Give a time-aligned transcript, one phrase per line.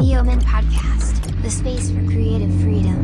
[0.00, 2.96] Neoman Podcast, the space for creative freedom.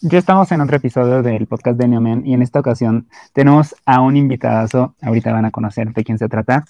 [0.00, 4.00] Ya estamos en otro episodio del podcast de Neoman y en esta ocasión tenemos a
[4.00, 6.64] un invitadazo, ahorita van a conocer de quién se trata.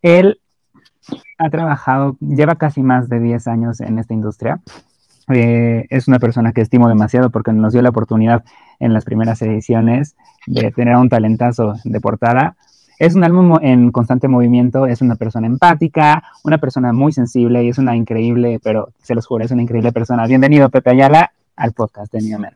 [0.00, 0.40] Él
[1.36, 4.60] ha trabajado, lleva casi más de 10 años en esta industria.
[5.28, 8.42] Eh, es una persona que estimo demasiado porque nos dio la oportunidad
[8.78, 12.56] en las primeras ediciones de tener un talentazo de portada.
[12.98, 17.68] Es un álbum en constante movimiento, es una persona empática, una persona muy sensible y
[17.68, 20.26] es una increíble, pero se los juro, es una increíble persona.
[20.26, 22.54] Bienvenido, Pepe Ayala, al podcast de Niomer.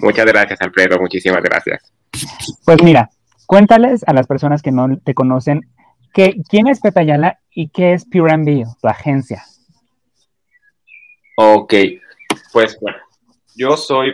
[0.00, 1.90] Muchas gracias, Alfredo, muchísimas gracias.
[2.66, 3.08] Pues mira,
[3.46, 5.66] cuéntales a las personas que no te conocen
[6.12, 9.42] que, quién es Pepe Ayala y qué es Pure Bio, tu agencia.
[11.38, 11.72] Ok,
[12.52, 12.98] pues bueno,
[13.56, 14.12] yo soy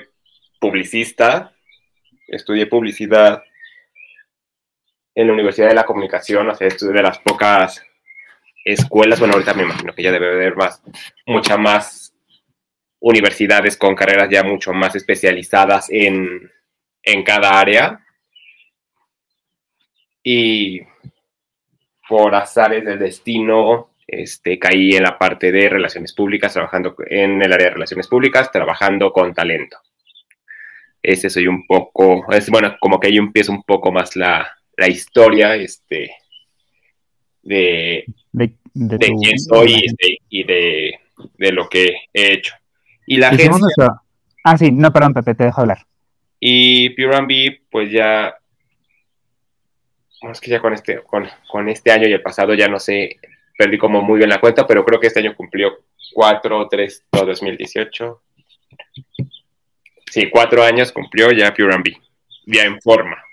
[0.61, 1.53] publicista,
[2.29, 3.43] estudié publicidad
[5.15, 7.83] en la Universidad de la Comunicación, o sea, estudié de las pocas
[8.65, 10.83] escuelas, bueno, ahorita me imagino que ya debe haber más,
[11.27, 12.15] muchas más
[13.01, 16.51] universidades con carreras ya mucho más especializadas en,
[17.03, 18.01] en cada área.
[20.23, 20.81] Y
[22.09, 27.53] por azares del destino, este, caí en la parte de relaciones públicas, trabajando en el
[27.53, 29.79] área de relaciones públicas, trabajando con talento.
[31.03, 34.89] Ese soy un poco, es bueno, como que ahí empiezo un poco más la, la
[34.89, 36.11] historia este,
[37.43, 41.01] de, De, de de tu- quién soy y, de, y de,
[41.39, 42.55] de lo que he hecho.
[43.07, 44.01] Y la nuestro-
[44.45, 45.87] Ah, sí, no, perdón, Pepe, te dejo hablar.
[46.41, 48.35] y Pure and Be, pues ya,
[50.21, 52.79] bueno, es que ya con este, con, con este año y el pasado ya no
[52.79, 53.17] sé,
[53.57, 57.25] perdí como muy bien la cuenta, pero creo que este año cumplió 4, 3, no,
[57.27, 58.23] 2018.
[60.11, 61.97] Sí, cuatro años cumplió ya Pure and Be,
[62.47, 63.24] ya en forma.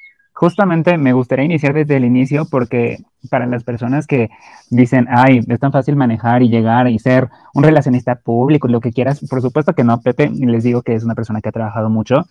[0.42, 2.98] Justamente me gustaría iniciar desde el inicio porque
[3.30, 4.32] para las personas que
[4.72, 8.92] dicen, ay, es tan fácil manejar y llegar y ser un relacionista público, lo que
[8.92, 11.92] quieras, por supuesto que no, Pepe, les digo que es una persona que ha trabajado
[11.92, 12.26] mucho.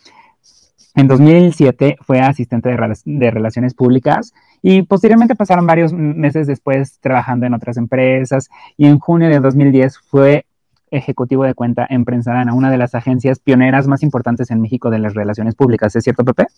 [0.97, 6.99] En 2007 fue asistente de, rela- de relaciones públicas y posteriormente pasaron varios meses después
[6.99, 10.47] trabajando en otras empresas y en junio de 2010 fue
[10.91, 14.99] ejecutivo de cuenta en Prensarana, una de las agencias pioneras más importantes en México de
[14.99, 15.94] las relaciones públicas.
[15.94, 16.49] ¿Es cierto, Pepe?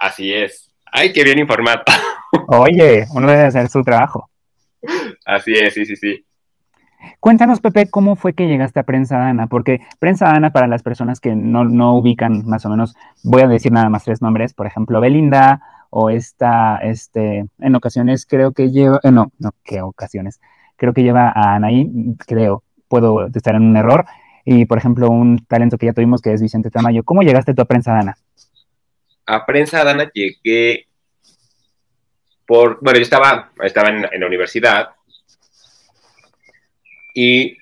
[0.00, 0.72] Así es.
[0.90, 1.82] Ay, qué bien informado.
[2.48, 4.30] Oye, uno debe hacer su trabajo.
[5.26, 6.24] Así es, sí, sí, sí.
[7.20, 11.20] Cuéntanos, Pepe, cómo fue que llegaste a Prensa Dana, porque Prensa Dana, para las personas
[11.20, 14.66] que no, no ubican más o menos, voy a decir nada más tres nombres, por
[14.66, 15.60] ejemplo, Belinda,
[15.90, 20.40] o esta, este, en ocasiones creo que lleva, eh, no, no, qué ocasiones,
[20.76, 21.90] creo que lleva a Anaí,
[22.26, 24.06] creo, puedo estar en un error,
[24.46, 27.04] y por ejemplo, un talento que ya tuvimos que es Vicente Tamayo.
[27.04, 28.16] ¿Cómo llegaste tú a Prensa Dana?
[29.34, 30.86] A Prensa Dana llegué
[32.46, 34.90] por, bueno, yo estaba, estaba en, en la universidad
[37.14, 37.56] y,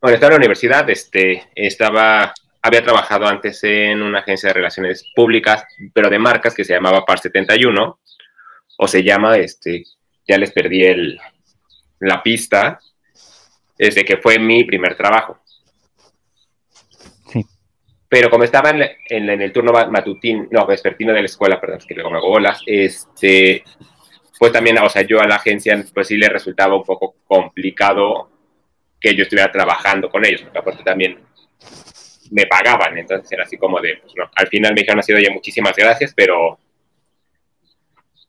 [0.00, 5.04] bueno, estaba en la universidad, este, estaba, había trabajado antes en una agencia de relaciones
[5.14, 8.00] públicas, pero de marcas que se llamaba Par 71,
[8.78, 9.84] o se llama, este,
[10.26, 11.20] ya les perdí el,
[12.00, 12.80] la pista,
[13.76, 15.40] desde que fue mi primer trabajo.
[18.08, 21.60] Pero como estaba en, en- en el turno ma- matutino, no, vespertino de la escuela,
[21.60, 23.62] perdón, es que luego me hago bolas, este,
[24.38, 28.30] pues también, o sea, yo a la agencia, pues sí le resultaba un poco complicado
[29.00, 31.18] que yo estuviera trabajando con ellos, porque aparte también
[32.30, 35.30] me pagaban, entonces era así como de, pues no, al final me dijeron así, oye,
[35.30, 36.58] muchísimas gracias, pero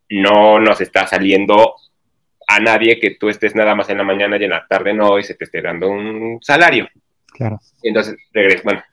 [0.09, 1.75] no nos está saliendo
[2.47, 5.19] a nadie que tú estés nada más en la mañana y en la tarde no,
[5.19, 6.87] y se te esté dando un salario.
[7.27, 7.59] Claro.
[7.83, 8.83] Entonces, regresé, bueno,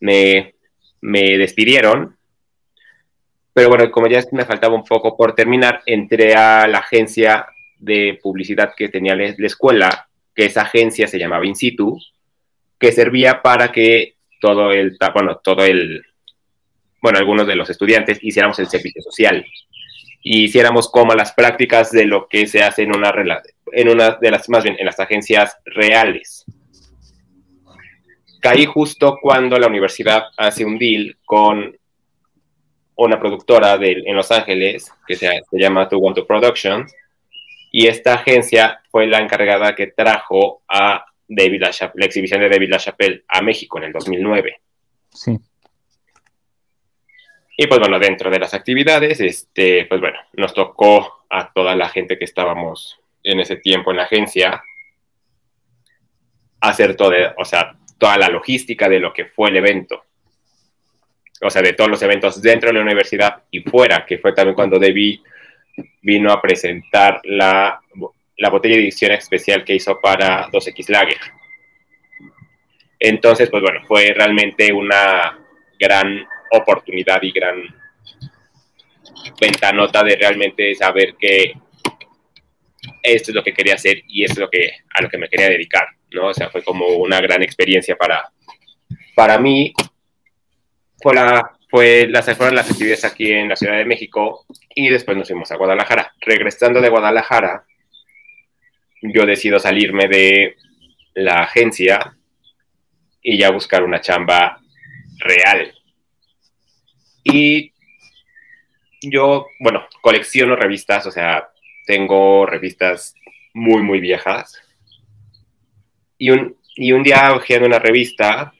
[0.00, 0.54] me,
[1.02, 2.16] despidieron,
[3.52, 7.46] pero bueno, como ya me faltaba un poco por terminar, entré a la agencia
[7.78, 11.98] de publicidad que tenía la la escuela, que esa agencia se llamaba In situ,
[12.78, 16.04] que servía para que todo el, bueno, el,
[17.00, 19.44] bueno, algunos de los estudiantes hiciéramos el servicio social.
[20.22, 23.14] Y hiciéramos como las prácticas de lo que se hace en una,
[23.72, 26.44] en una de las, más bien, en las agencias reales
[28.40, 31.76] caí justo cuando la universidad hace un deal con
[32.96, 36.86] una productora de, en Los Ángeles que se, se llama To Want to Production
[37.70, 42.70] y esta agencia fue la encargada que trajo a David LaChapelle, la exhibición de David
[42.70, 44.60] LaChapelle a México en el 2009.
[45.12, 45.38] Sí.
[47.58, 51.88] Y pues bueno, dentro de las actividades, este, pues bueno, nos tocó a toda la
[51.88, 54.62] gente que estábamos en ese tiempo en la agencia
[56.60, 60.04] hacer todo, o sea, toda la logística de lo que fue el evento.
[61.42, 64.54] O sea, de todos los eventos dentro de la universidad y fuera, que fue también
[64.54, 65.20] cuando David
[66.00, 67.78] vino a presentar la,
[68.38, 71.18] la botella de edición especial que hizo para 2X Lager.
[72.98, 75.38] Entonces, pues bueno, fue realmente una
[75.78, 77.62] gran oportunidad y gran
[79.40, 81.52] ventanota de realmente saber que
[83.02, 85.28] esto es lo que quería hacer y esto es lo que, a lo que me
[85.28, 86.28] quería dedicar, ¿no?
[86.28, 88.30] O sea, fue como una gran experiencia para,
[89.14, 89.72] para mí.
[91.02, 95.16] Fue la, fue, las, fueron las actividades aquí en la Ciudad de México y después
[95.16, 96.12] nos fuimos a Guadalajara.
[96.20, 97.64] Regresando de Guadalajara,
[99.02, 100.56] yo decido salirme de
[101.14, 102.16] la agencia
[103.22, 104.60] y ya buscar una chamba
[105.18, 105.74] real.
[107.24, 107.72] Y
[109.02, 111.48] yo, bueno, colecciono revistas, o sea,
[111.86, 113.14] tengo revistas
[113.52, 114.62] muy, muy viejas.
[116.18, 118.52] Y un, y un día hojeando una revista,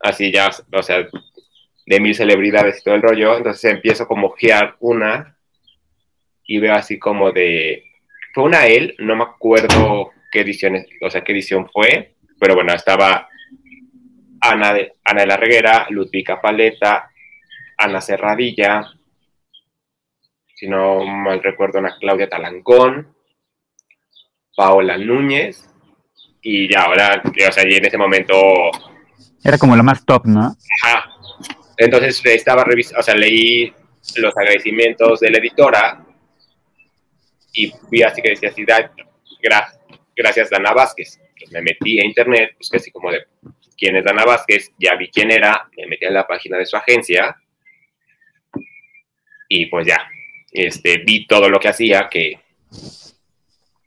[0.00, 1.06] así ya, o sea,
[1.86, 5.36] de mil celebridades y todo el rollo, entonces empiezo como a ojear una
[6.44, 7.84] y veo así como de,
[8.34, 12.72] fue una él, no me acuerdo qué edición, o sea, qué edición fue, pero bueno,
[12.74, 13.28] estaba
[14.40, 17.10] Ana de, Ana de la Reguera, Ludvika Paleta,
[17.78, 18.84] Ana Serradilla,
[20.54, 23.14] si no mal recuerdo, Ana Claudia Talancón,
[24.56, 25.68] Paola Núñez,
[26.48, 28.70] y ya ahora, o sea, y en ese momento...
[29.42, 30.56] Era como lo más top, ¿no?
[30.80, 31.10] Ajá.
[31.76, 33.74] Entonces estaba revisando, o sea, leí
[34.18, 36.06] los agradecimientos de la editora
[37.52, 38.64] y vi así que decía así,
[40.14, 41.18] gracias Dana Vázquez.
[41.50, 43.24] me metí a internet, busqué así como de
[43.76, 46.76] quién es Dana Vázquez, ya vi quién era, me metí a la página de su
[46.76, 47.36] agencia
[49.48, 50.08] y pues ya,
[50.52, 52.38] este, vi todo lo que hacía, que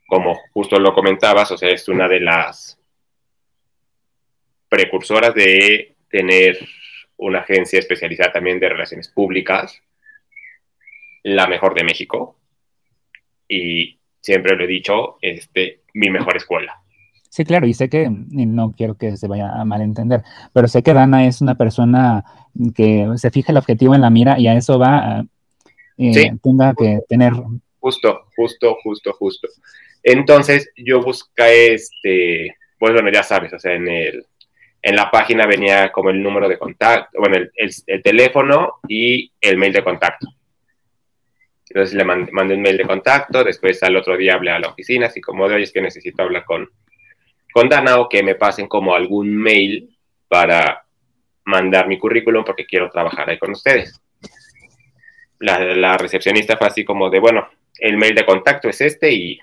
[0.10, 2.80] como justo lo comentabas, o sea, es una de las
[4.68, 6.58] precursoras de tener
[7.18, 9.82] una agencia especializada también de relaciones públicas,
[11.24, 12.38] la mejor de México,
[13.48, 16.82] y siempre lo he dicho, este, mi mejor escuela.
[17.30, 20.24] Sí, claro, y sé que, no quiero que se vaya a malentender,
[20.54, 22.24] pero sé que Dana es una persona
[22.74, 25.24] que se fija el objetivo en la mira y a eso va,
[25.98, 27.34] eh, tenga que tener...
[27.80, 29.48] Justo, justo, justo, justo.
[30.04, 34.26] Entonces yo busqué este, pues bueno, ya sabes, o sea, en el,
[34.82, 39.74] en la página venía como el número de contacto, bueno, el teléfono y el mail
[39.74, 40.28] de contacto.
[41.70, 45.06] Entonces le mandé, un mail de contacto, después al otro día hablé a la oficina,
[45.06, 46.68] así como de hoy es que necesito hablar con,
[47.54, 49.96] con Dana o que me pasen como algún mail
[50.28, 50.84] para
[51.46, 54.02] mandar mi currículum porque quiero trabajar ahí con ustedes.
[55.38, 57.48] La, la recepcionista fue así como de, bueno,
[57.78, 59.40] el mail de contacto es este y,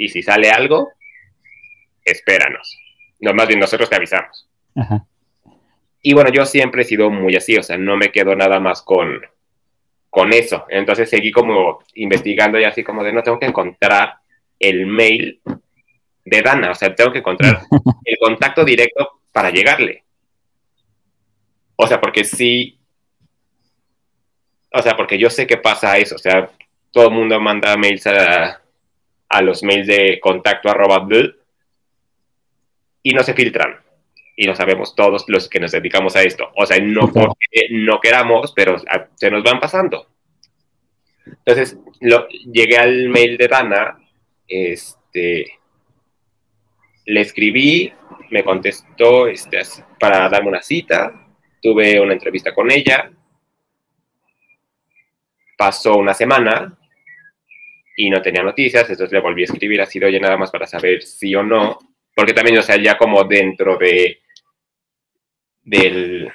[0.00, 0.94] y si sale algo,
[2.02, 2.74] espéranos.
[3.20, 4.48] No, más bien nosotros te avisamos.
[6.00, 8.80] Y bueno, yo siempre he sido muy así, o sea, no me quedo nada más
[8.80, 9.20] con,
[10.08, 10.64] con eso.
[10.70, 14.14] Entonces seguí como investigando y así como de no tengo que encontrar
[14.58, 15.42] el mail
[16.24, 17.60] de Dana, o sea, tengo que encontrar
[18.04, 20.04] el contacto directo para llegarle.
[21.76, 22.80] O sea, porque sí,
[24.72, 26.48] o sea, porque yo sé que pasa eso, o sea,
[26.90, 28.62] todo el mundo manda mails a,
[29.30, 31.06] a los mails de contacto arroba
[33.02, 33.80] y no se filtran.
[34.36, 36.50] Y lo sabemos todos los que nos dedicamos a esto.
[36.56, 38.76] O sea, no porque no queramos, pero
[39.14, 40.08] se nos van pasando.
[41.24, 43.98] Entonces, lo, llegué al mail de Dana,
[44.48, 45.58] este,
[47.06, 47.92] le escribí,
[48.30, 49.60] me contestó este,
[49.98, 51.28] para darme una cita,
[51.62, 53.12] tuve una entrevista con ella,
[55.56, 56.79] pasó una semana
[58.00, 61.02] y no tenía noticias, entonces le volví a escribir así oye nada más para saber
[61.02, 61.78] sí o no,
[62.14, 64.20] porque también, o sea, ya como dentro de
[65.62, 66.32] del,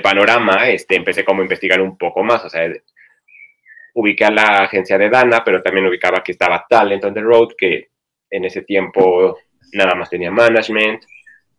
[0.00, 2.72] panorama, este, empecé como a investigar un poco más, o sea,
[3.94, 7.48] ubiqué a la agencia de Dana, pero también ubicaba que estaba Talent on the Road,
[7.58, 7.88] que
[8.30, 9.38] en ese tiempo
[9.72, 11.02] nada más tenía management,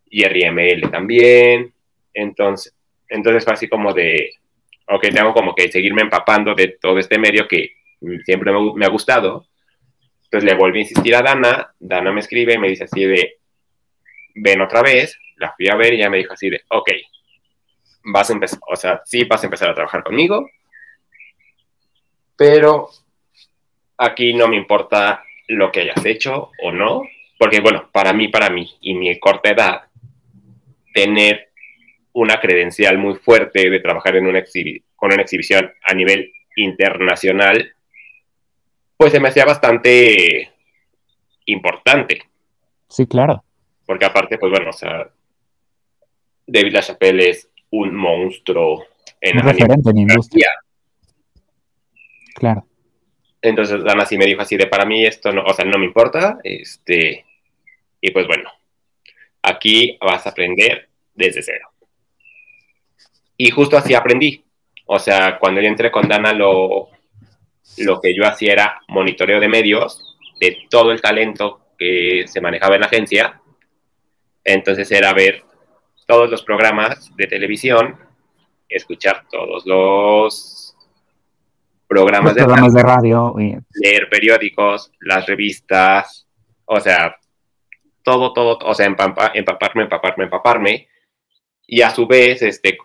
[0.09, 1.73] y RML también,
[2.13, 2.73] entonces,
[3.09, 4.31] entonces fue así como de,
[4.87, 7.80] ok, tengo como que seguirme empapando de todo este medio que
[8.23, 9.47] siempre me, ha gustado,
[10.23, 13.39] entonces le volví a insistir a Dana, Dana me escribe y me dice así de,
[14.35, 16.89] ven otra vez, la fui a ver y ya me dijo así de, ok,
[18.05, 20.49] vas a empezar, o sea, sí vas a empezar a trabajar conmigo,
[22.35, 22.89] pero
[23.97, 27.03] aquí no me importa lo que hayas hecho o no,
[27.37, 29.81] porque bueno, para mí, para mí y mi corta edad,
[30.93, 31.49] tener
[32.13, 34.43] una credencial muy fuerte de trabajar en una
[34.95, 37.73] con una exhibición a nivel internacional,
[39.01, 40.51] pues se me hacía bastante
[41.45, 42.21] importante.
[42.87, 43.43] Sí, claro.
[43.83, 45.09] Porque aparte, pues bueno, o sea,
[46.45, 48.85] David LaChapelle es un monstruo
[49.19, 50.51] en la industria.
[52.35, 52.63] Claro.
[53.41, 55.87] Entonces Dana sí me dijo así de para mí esto no, o sea, no me
[55.87, 57.25] importa, este,
[58.01, 58.51] y pues bueno,
[59.41, 61.71] aquí vas a aprender desde cero.
[63.35, 64.45] Y justo así aprendí.
[64.85, 66.91] O sea, cuando yo entré con Dana, lo,
[67.77, 72.75] lo que yo hacía era monitoreo de medios, de todo el talento que se manejaba
[72.75, 73.41] en la agencia.
[74.43, 75.43] Entonces era ver
[76.07, 77.97] todos los programas de televisión,
[78.67, 80.75] escuchar todos los
[81.87, 86.27] programas, de, programas radio, de radio, leer periódicos, las revistas,
[86.65, 87.15] o sea,
[88.03, 89.39] todo, todo, o sea, empaparme,
[89.83, 90.87] empaparme, empaparme.
[91.67, 92.77] Y a su vez, este,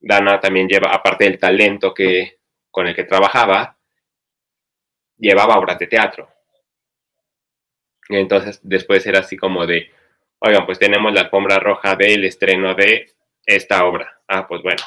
[0.00, 2.38] Dana también lleva, aparte del talento que,
[2.70, 3.78] con el que trabajaba,
[5.20, 6.28] llevaba obras de teatro.
[8.08, 9.90] Entonces, después era así como de,
[10.40, 13.12] oigan, pues tenemos la alfombra roja del estreno de
[13.46, 14.20] esta obra.
[14.26, 14.82] Ah, pues bueno,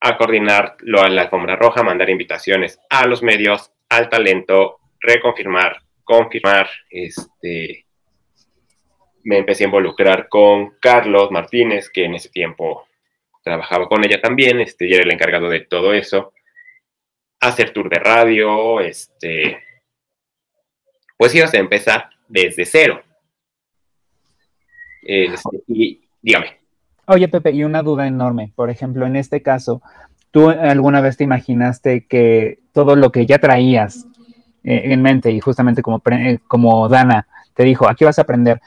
[0.00, 6.68] a coordinarlo a la alfombra roja, mandar invitaciones a los medios, al talento, reconfirmar, confirmar,
[6.90, 7.86] este,
[9.24, 12.86] me empecé a involucrar con Carlos Martínez, que en ese tiempo
[13.42, 16.32] trabajaba con ella también, este, y era el encargado de todo eso,
[17.48, 19.58] hacer tour de radio, este,
[21.16, 23.02] pues ibas a empezar desde cero.
[25.02, 26.58] Este, y dígame.
[27.06, 28.52] Oye, Pepe, y una duda enorme.
[28.54, 29.82] Por ejemplo, en este caso,
[30.30, 34.06] ¿tú alguna vez te imaginaste que todo lo que ya traías
[34.64, 38.62] eh, en mente, y justamente como, eh, como Dana te dijo, aquí vas a aprender,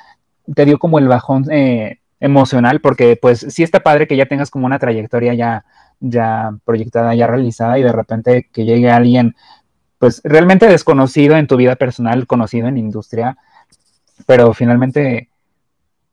[0.54, 4.52] te dio como el bajón eh, emocional, porque pues sí está padre que ya tengas
[4.52, 5.66] como una trayectoria ya,
[6.00, 9.36] ya proyectada, ya realizada, y de repente que llegue alguien
[10.00, 13.38] pues realmente desconocido en tu vida personal, conocido en industria,
[14.26, 15.30] pero finalmente,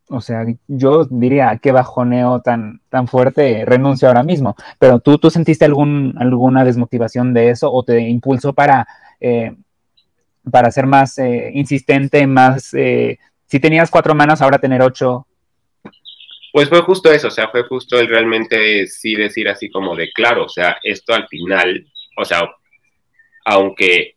[0.08, 5.30] o sea, yo diría, qué bajoneo tan, tan fuerte, renuncio ahora mismo, pero tú, tú
[5.30, 8.86] sentiste algún, alguna desmotivación de eso o te impulsó para,
[9.20, 9.54] eh,
[10.50, 15.26] para ser más eh, insistente, más, eh, si tenías cuatro manos, ahora tener ocho.
[16.54, 20.12] Pues fue justo eso, o sea, fue justo el realmente sí decir así como de
[20.12, 21.84] claro, o sea, esto al final,
[22.16, 22.48] o sea,
[23.44, 24.14] aunque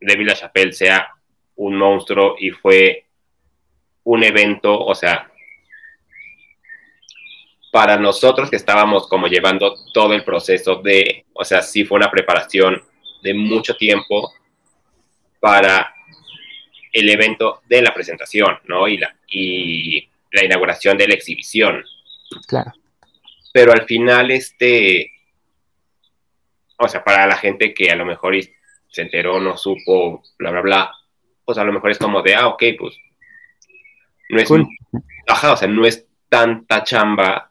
[0.00, 1.08] David LaChapelle sea
[1.56, 3.06] un monstruo y fue
[4.04, 5.32] un evento, o sea,
[7.72, 12.12] para nosotros que estábamos como llevando todo el proceso de, o sea, sí fue una
[12.12, 12.80] preparación
[13.20, 14.32] de mucho tiempo
[15.40, 15.92] para
[16.92, 18.86] el evento de la presentación, ¿no?
[18.86, 21.84] Y la, y la inauguración de la exhibición.
[22.46, 22.72] Claro.
[23.52, 25.12] Pero al final, este,
[26.76, 28.34] o sea, para la gente que a lo mejor
[28.88, 30.94] se enteró, no supo, bla, bla, bla,
[31.44, 32.96] pues a lo mejor es como de, ah, ok, pues
[34.28, 34.48] no es,
[35.26, 37.50] ajá, o sea, no es tanta chamba,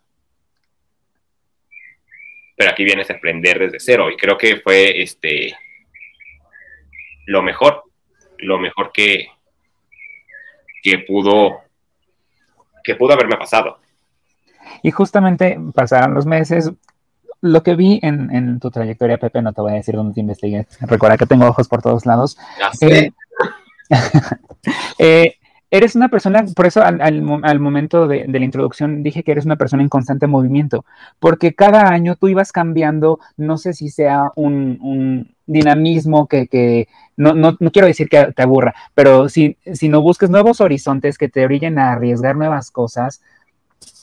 [2.55, 5.55] pero aquí vienes a aprender desde cero y creo que fue, este,
[7.25, 7.83] lo mejor,
[8.37, 9.27] lo mejor que,
[10.81, 11.61] que pudo,
[12.83, 13.77] que pudo haberme pasado.
[14.83, 16.71] Y justamente pasaron los meses,
[17.41, 20.67] lo que vi en, tu trayectoria, Pepe, no te voy a decir dónde te investigué.
[20.81, 22.37] Recuerda que tengo ojos por todos lados.
[22.81, 23.11] Eh,
[24.99, 25.35] eh,
[25.71, 27.21] eres una persona, por eso al,
[27.59, 30.85] momento de, la introducción dije que eres una persona en constante movimiento,
[31.19, 37.57] porque cada año tú ibas cambiando, no sé si sea un, dinamismo que, no, no,
[37.71, 41.79] quiero decir que te aburra, pero si, si no busques nuevos horizontes que te brillen
[41.79, 43.21] a arriesgar nuevas cosas,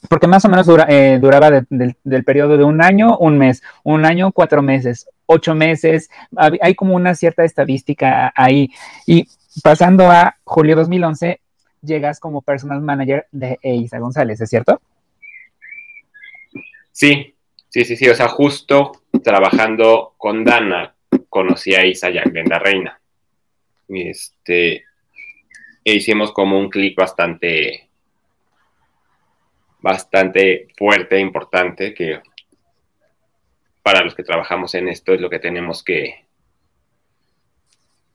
[0.09, 4.33] porque más o menos eh, duraba del periodo de un año, un mes, un año,
[4.33, 8.71] cuatro meses, ocho meses, hay como una cierta estadística ahí.
[9.07, 9.29] Y
[9.63, 11.41] pasando a julio 2011,
[11.83, 14.81] llegas como personal manager de Eiza González, ¿es cierto?
[16.93, 17.35] Sí,
[17.69, 18.93] sí, sí, sí, o sea, justo
[19.23, 20.95] trabajando con Dana,
[21.29, 23.01] conocí a Isa la Reina.
[23.89, 24.85] Este,
[25.85, 27.89] e hicimos como un clip bastante
[29.81, 32.21] bastante fuerte e importante que
[33.83, 36.27] para los que trabajamos en esto es lo que tenemos que,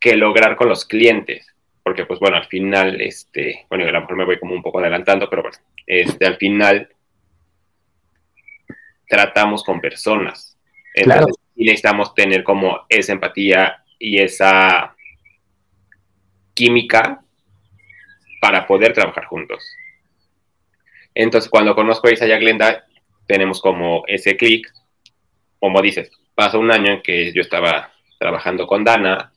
[0.02, 1.51] que lograr con los clientes.
[1.84, 4.80] Porque, pues bueno, al final, este, bueno, a lo mejor me voy como un poco
[4.80, 5.58] adelantando, pero bueno,
[5.88, 6.90] este, al final
[9.08, 10.58] tratamos con personas.
[10.94, 14.96] Entonces, y necesitamos tener como esa empatía y esa
[16.54, 17.22] química
[18.40, 19.64] para poder trabajar juntos.
[21.14, 22.86] Entonces, cuando conozco a Isaiah Glenda,
[23.28, 24.72] tenemos como ese clic,
[25.60, 29.32] como dices, pasó un año en que yo estaba trabajando con Dana,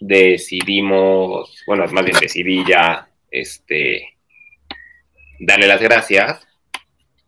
[0.00, 4.16] decidimos, bueno, más bien decidí ya, este,
[5.38, 6.46] darle las gracias,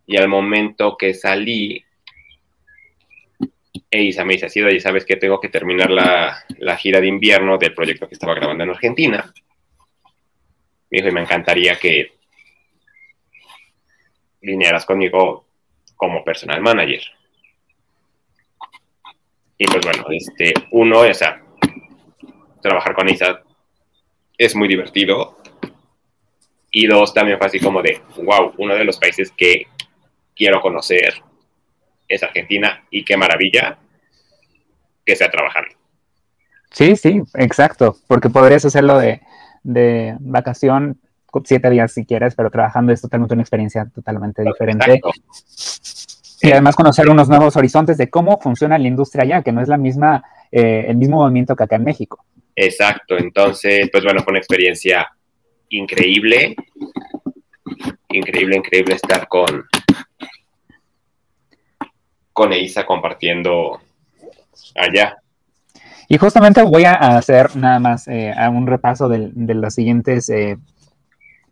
[0.06, 1.84] y al momento que salí,
[3.90, 5.16] Isa me dice así, oye, ¿sabes qué?
[5.16, 9.32] Tengo que terminar la, la gira de invierno del proyecto que estaba grabando en Argentina.
[10.90, 12.12] Me dijo, y me encantaría que
[14.40, 15.46] vinieras conmigo
[15.94, 17.02] como personal manager.
[19.58, 21.41] Y pues bueno, este, uno, o sea,
[22.62, 23.42] trabajar con Isa
[24.38, 25.36] es muy divertido.
[26.70, 29.66] Y dos, también fue así como de, wow, uno de los países que
[30.34, 31.22] quiero conocer
[32.08, 33.78] es Argentina y qué maravilla
[35.04, 35.70] que sea trabajando.
[36.70, 39.20] Sí, sí, exacto, porque podrías hacerlo de,
[39.62, 40.98] de vacación
[41.44, 44.94] siete días si quieres, pero trabajando es totalmente una experiencia totalmente diferente.
[44.94, 45.10] Exacto.
[46.42, 49.68] Y además conocer unos nuevos horizontes de cómo funciona la industria allá, que no es
[49.68, 52.24] la misma, eh, el mismo movimiento que acá en México.
[52.54, 55.08] Exacto, entonces, pues bueno, fue una experiencia
[55.70, 56.54] increíble,
[58.08, 59.64] increíble, increíble estar con,
[62.32, 63.80] con Eisa compartiendo
[64.74, 65.16] allá.
[66.08, 70.58] Y justamente voy a hacer nada más eh, un repaso de, los siguientes eh,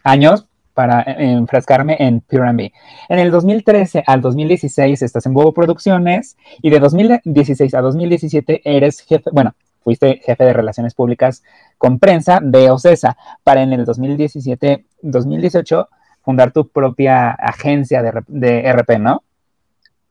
[0.04, 2.72] años para eh, enfrascarme en Pyramid.
[3.08, 9.00] En el 2013 al 2016 estás en Bobo Producciones y de 2016 a 2017 eres
[9.00, 11.42] jefe, bueno, fuiste jefe de relaciones públicas
[11.78, 15.88] con prensa de OCESA para en el 2017-2018
[16.22, 19.24] fundar tu propia agencia de, de RP, ¿no?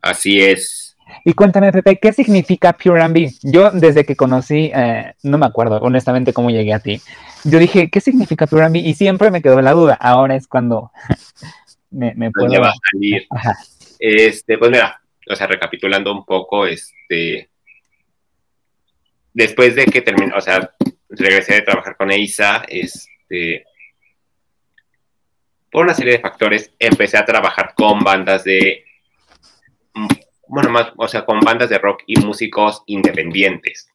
[0.02, 0.90] Así es.
[1.26, 3.32] Y cuéntame, Pepe, ¿qué significa Pure B?
[3.44, 7.02] Yo desde que conocí, eh, no me acuerdo honestamente cómo llegué a ti.
[7.44, 8.80] Yo dije, ¿qué significa Pure B?
[8.80, 9.96] Y siempre me quedó la duda.
[9.96, 10.92] Ahora es cuando
[11.92, 12.62] me, me puedo...
[12.62, 13.28] va a salir.
[14.00, 17.49] Este, pues mira, o sea, recapitulando un poco, este...
[19.34, 20.74] Después de que terminé, o sea,
[21.10, 23.66] regresé de trabajar con EISA, este...
[25.72, 28.86] Por una serie de factores, empecé a trabajar con bandas de
[30.50, 33.88] bueno, más, o sea, con bandas de rock y músicos independientes,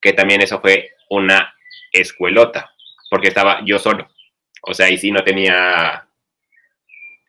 [0.00, 1.54] que también eso fue una
[1.92, 2.70] escuelota,
[3.10, 4.08] porque estaba yo solo,
[4.62, 6.08] o sea, y sí no tenía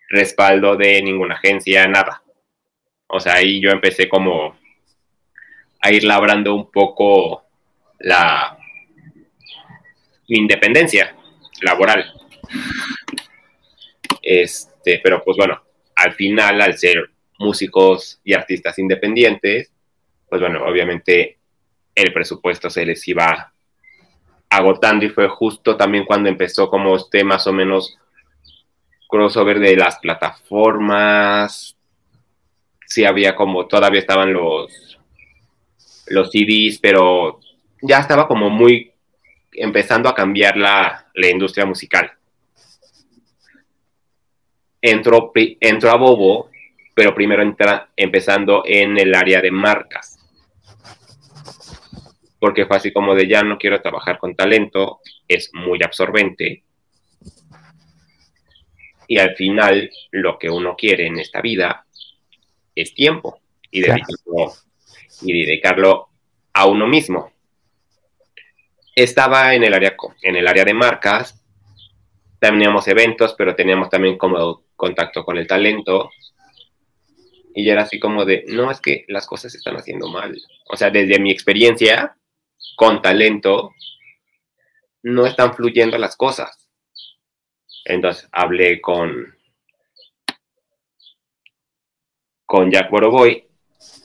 [0.09, 2.23] respaldo de ninguna agencia, nada.
[3.07, 4.57] O sea, ahí yo empecé como
[5.81, 7.43] a ir labrando un poco
[7.99, 8.57] la
[10.27, 11.15] independencia
[11.61, 12.13] laboral.
[14.21, 15.61] Este, pero pues bueno,
[15.95, 17.09] al final, al ser
[17.39, 19.71] músicos y artistas independientes,
[20.29, 21.37] pues bueno, obviamente
[21.95, 23.53] el presupuesto se les iba
[24.49, 27.97] agotando y fue justo también cuando empezó como este más o menos
[29.07, 31.75] crossover de las plataformas.
[32.85, 34.86] Sí había como, todavía estaban los,
[36.09, 37.39] los CDs, pero
[37.81, 38.91] ya estaba como muy
[39.51, 42.11] empezando a cambiar la, la industria musical.
[44.81, 46.49] Entró, entró a Bobo
[46.97, 50.17] pero primero entra, empezando en el área de marcas.
[52.39, 56.63] Porque fue así como de ya no quiero trabajar con talento, es muy absorbente.
[59.07, 61.85] Y al final lo que uno quiere en esta vida
[62.73, 64.55] es tiempo y dedicarlo,
[65.21, 66.09] y dedicarlo
[66.53, 67.31] a uno mismo.
[68.95, 71.43] Estaba en el área, en el área de marcas,
[72.39, 76.09] teníamos eventos, pero teníamos también como contacto con el talento
[77.57, 80.39] y era así como de, no, es que las cosas se están haciendo mal.
[80.69, 82.15] O sea, desde mi experiencia,
[82.75, 83.73] con talento,
[85.01, 86.69] no están fluyendo las cosas.
[87.83, 89.35] Entonces hablé con,
[92.45, 93.46] con Jack Boroboy,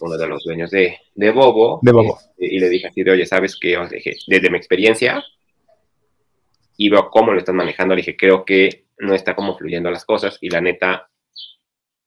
[0.01, 2.19] uno de los dueños de, de Bobo, de Bobo.
[2.39, 3.79] Y, le dije así de, oye, ¿sabes qué?
[4.27, 5.25] Desde mi experiencia,
[6.77, 10.05] y veo cómo lo están manejando, le dije, creo que no está como fluyendo las
[10.05, 11.11] cosas, y la neta,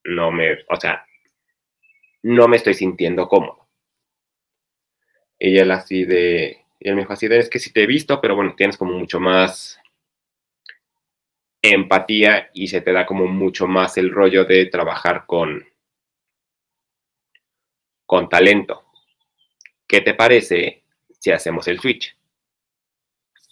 [0.04, 1.06] no me, o sea,
[2.24, 3.68] no me estoy sintiendo cómodo.
[5.40, 7.88] Y él así de, y él me dijo así de, es que sí te he
[7.88, 9.80] visto, pero bueno, tienes como mucho más
[11.62, 15.66] empatía y se te da como mucho más el rollo de trabajar con,
[18.06, 18.86] con talento.
[19.88, 20.84] ¿Qué te parece
[21.20, 22.16] si hacemos el switch?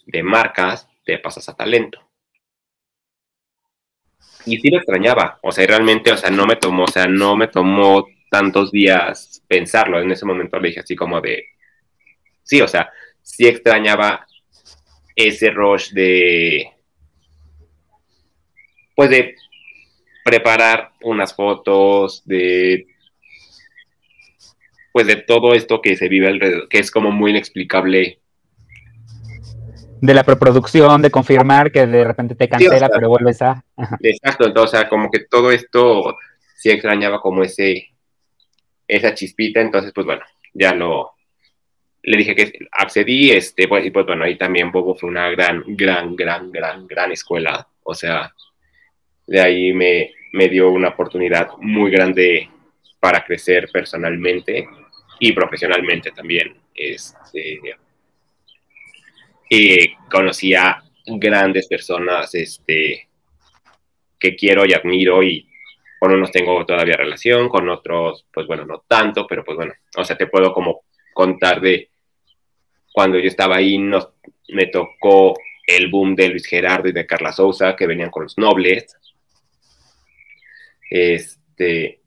[0.05, 1.99] De marcas te pasas a talento.
[4.45, 7.37] Y sí lo extrañaba, o sea, realmente, o sea, no me tomó, o sea, no
[7.37, 10.01] me tomó tantos días pensarlo.
[10.01, 11.45] En ese momento le dije así como de,
[12.43, 14.27] sí, o sea, sí extrañaba
[15.15, 16.71] ese rush de,
[18.95, 19.35] pues de
[20.25, 22.87] preparar unas fotos, de,
[24.93, 28.19] pues de todo esto que se vive alrededor, que es como muy inexplicable.
[29.99, 33.65] De la preproducción, de confirmar que de repente te cancela, pero vuelves a...
[34.01, 36.15] Exacto, entonces, o sea, como que todo esto
[36.55, 37.89] sí extrañaba como ese
[38.87, 40.21] esa chispita, entonces pues bueno,
[40.53, 41.13] ya lo,
[42.03, 45.63] le dije que accedí, este, pues, y pues bueno, ahí también Bobo fue una gran,
[45.67, 48.31] gran, gran, gran, gran escuela, o sea,
[49.25, 52.49] de ahí me, me dio una oportunidad muy grande
[52.99, 54.67] para crecer personalmente
[55.23, 56.53] y profesionalmente también.
[56.75, 57.61] Este,
[59.49, 63.07] y conocí a grandes personas este,
[64.19, 65.47] que quiero y admiro y
[65.97, 70.03] con unos tengo todavía relación, con otros, pues bueno, no tanto, pero pues bueno, o
[70.03, 70.81] sea, te puedo como
[71.13, 71.89] contar de
[72.91, 74.09] cuando yo estaba ahí, nos,
[74.49, 78.37] me tocó el boom de Luis Gerardo y de Carla Souza, que venían con los
[78.37, 78.97] nobles.
[80.89, 82.01] Este,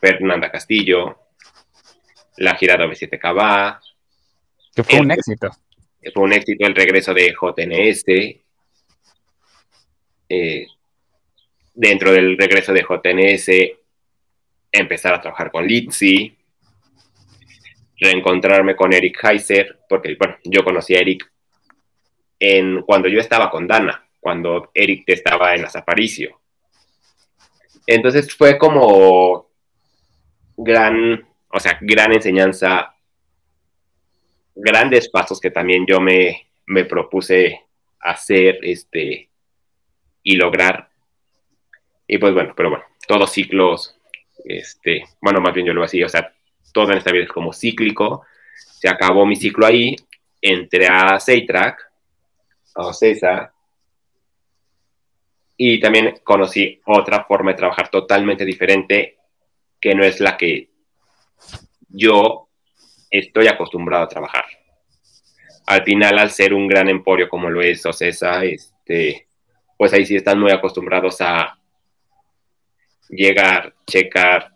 [0.00, 1.25] Fernanda Castillo,
[2.36, 3.80] la girada B7 Cabá.
[4.74, 5.50] Que fue un éxito.
[6.14, 8.04] Fue un éxito el regreso de JNS.
[10.28, 10.66] Eh,
[11.74, 13.50] dentro del regreso de JNS,
[14.72, 16.36] empezar a trabajar con Litzy,
[17.98, 21.30] reencontrarme con Eric Heiser, porque bueno, yo conocí a Eric
[22.38, 26.40] en, cuando yo estaba con Dana, cuando Eric estaba en las Aparicio.
[27.86, 29.48] Entonces fue como
[30.56, 32.94] gran, o sea, gran enseñanza,
[34.54, 37.62] grandes pasos que también yo me, me propuse
[38.00, 39.28] hacer este,
[40.22, 40.90] y lograr
[42.06, 43.96] y pues bueno, pero bueno, todos ciclos,
[44.44, 46.32] este, bueno, más bien yo lo así, o sea,
[46.72, 48.24] todo en esta vida es como cíclico.
[48.54, 49.96] Se acabó mi ciclo ahí,
[50.40, 51.80] entré a Seitrack,
[52.74, 53.52] a Ocesa,
[55.56, 59.16] y también conocí otra forma de trabajar totalmente diferente,
[59.80, 60.68] que no es la que
[61.96, 62.48] yo
[63.10, 64.44] estoy acostumbrado a trabajar.
[65.66, 69.26] Al final, al ser un gran emporio como lo es Ocesa, este,
[69.76, 71.58] pues ahí sí están muy acostumbrados a
[73.08, 74.52] llegar, checar,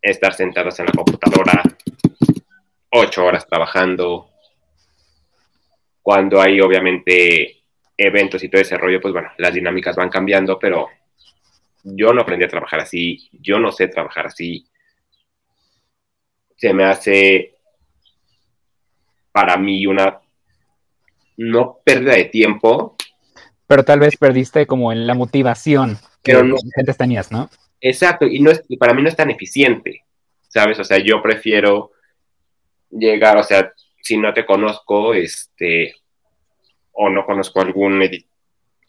[0.00, 1.62] estar sentados en la computadora,
[2.90, 4.28] ocho horas trabajando.
[6.02, 7.64] Cuando hay obviamente
[7.96, 10.88] eventos y todo ese rollo, pues bueno, las dinámicas van cambiando, pero
[11.84, 14.66] yo no aprendí a trabajar así, yo no sé trabajar así.
[16.62, 17.56] Se me hace
[19.32, 20.20] para mí una
[21.36, 22.94] no pérdida de tiempo.
[23.66, 27.50] Pero tal vez perdiste como en la motivación que pero no, antes tenías, ¿no?
[27.80, 30.04] Exacto, y, no es, para mí no es tan eficiente,
[30.46, 30.78] ¿sabes?
[30.78, 31.90] O sea, yo prefiero
[32.90, 35.96] llegar, o sea, si no te conozco, este,
[36.92, 38.08] o no conozco algún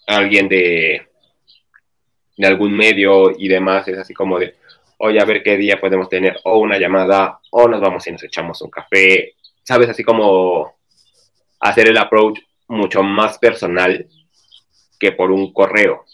[0.06, 1.08] alguien de,
[2.38, 4.58] de algún medio y demás, es así como de,
[5.06, 8.24] oye, a ver qué día podemos tener o una llamada, o nos vamos y nos
[8.24, 9.90] echamos un café, ¿sabes?
[9.90, 10.78] Así como
[11.60, 12.40] hacer el approach
[12.70, 14.08] mucho más personal
[14.98, 16.06] que por un correo.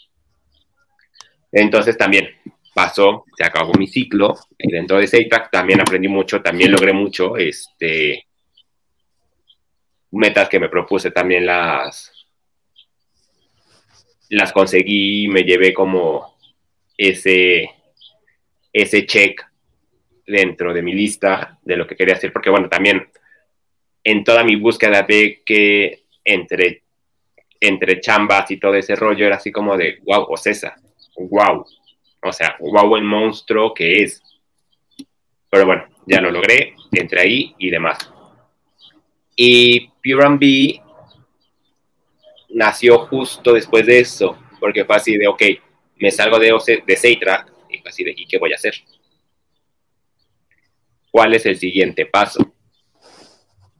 [1.52, 2.30] Entonces también,
[2.74, 7.38] pasó, se acabó mi ciclo, y dentro de Seitrack también aprendí mucho, también logré mucho,
[7.38, 8.26] este,
[10.10, 12.12] metas que me propuse también las,
[14.30, 16.36] las conseguí, me llevé como
[16.98, 17.70] ese,
[18.72, 19.42] ese check
[20.26, 23.10] dentro de mi lista de lo que quería hacer, porque bueno, también
[24.04, 26.84] en toda mi búsqueda de que entre,
[27.60, 30.76] entre chambas y todo ese rollo era así como de, wow, o César,
[31.18, 31.66] wow,
[32.22, 34.22] o sea, wow el monstruo que es.
[35.50, 37.98] Pero bueno, ya lo logré, entré ahí y demás.
[39.36, 40.82] Y Pure B
[42.50, 45.42] nació justo después de eso, porque fue así de, ok,
[45.98, 46.54] me salgo de,
[46.86, 47.46] de Seitra
[47.90, 48.76] así de, ¿y qué voy a hacer?
[51.12, 52.54] ¿Cuál es el siguiente paso?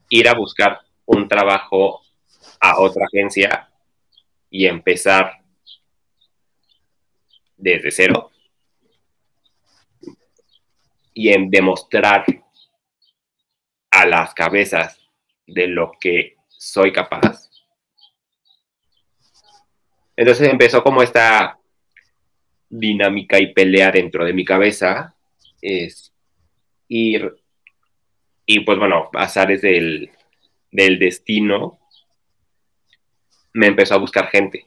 [0.08, 2.02] Ir a buscar un trabajo
[2.60, 3.70] a otra agencia
[4.50, 5.40] y empezar
[7.56, 8.30] desde cero
[11.14, 12.24] y en demostrar
[13.90, 14.98] a las cabezas
[15.46, 17.50] de lo que soy capaz.
[20.16, 21.59] Entonces empezó como esta
[22.70, 25.14] dinámica y pelea dentro de mi cabeza.
[25.60, 26.12] Es
[26.88, 27.34] ir,
[28.46, 30.10] y pues bueno, azares del,
[30.70, 31.78] del destino,
[33.52, 34.66] me empezó a buscar gente.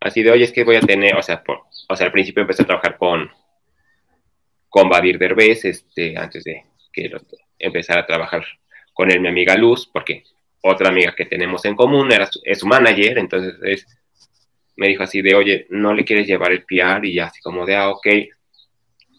[0.00, 2.42] Así de, oye, es que voy a tener, o sea, por, o sea, al principio
[2.42, 3.30] empecé a trabajar con,
[4.68, 7.10] con Badir Derbez, este, antes de que
[7.58, 8.44] empezara a trabajar
[8.92, 10.24] con él, mi amiga Luz, porque
[10.62, 13.86] otra amiga que tenemos en común era es su manager, entonces
[14.76, 17.04] me dijo así de, oye, ¿no le quieres llevar el PR?
[17.06, 18.06] Y así como de, ah, ok.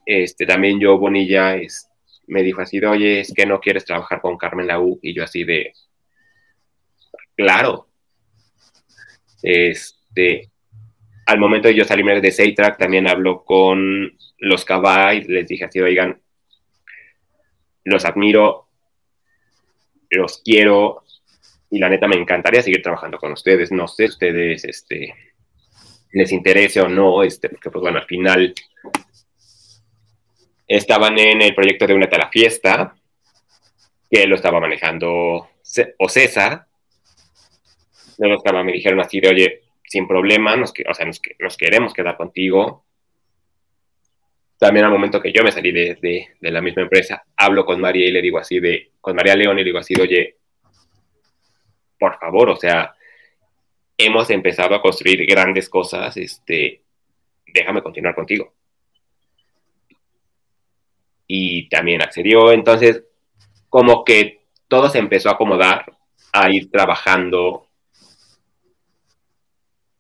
[0.06, 1.90] Este, también yo, Bonilla, es,
[2.28, 5.24] me dijo así de, oye, es que no quieres trabajar con Carmen Lau, y yo
[5.24, 5.74] así de,
[7.36, 7.88] claro.
[9.42, 10.50] Este,
[11.26, 15.80] al momento de yo salirme de Seitrack, también hablo con los Cabay, les dije así,
[15.80, 16.20] oigan,
[17.84, 18.68] los admiro,
[20.10, 21.04] los quiero
[21.70, 23.72] y la neta me encantaría seguir trabajando con ustedes.
[23.72, 25.14] No sé ustedes este,
[26.16, 28.54] les interese o no, este, porque pues bueno, al final
[30.66, 32.96] estaban en el proyecto de una a fiesta,
[34.10, 35.50] que lo estaba manejando
[36.00, 36.68] o César.
[38.18, 42.16] Luego estaba, me dijeron así de, oye, sin problema, nos, o sea, nos, queremos quedar
[42.16, 42.86] contigo.
[44.58, 48.08] También al momento que yo me salí de, de, la misma empresa, hablo con María
[48.08, 50.38] y le digo así de, con María León y le digo así de, oye,
[52.00, 52.96] por favor, o sea,
[53.98, 56.82] hemos empezado a construir grandes cosas, este,
[57.46, 58.54] déjame continuar contigo.
[61.28, 63.04] Y también accedió, entonces,
[63.70, 65.86] como que todo se empezó a acomodar,
[66.34, 67.68] a ir trabajando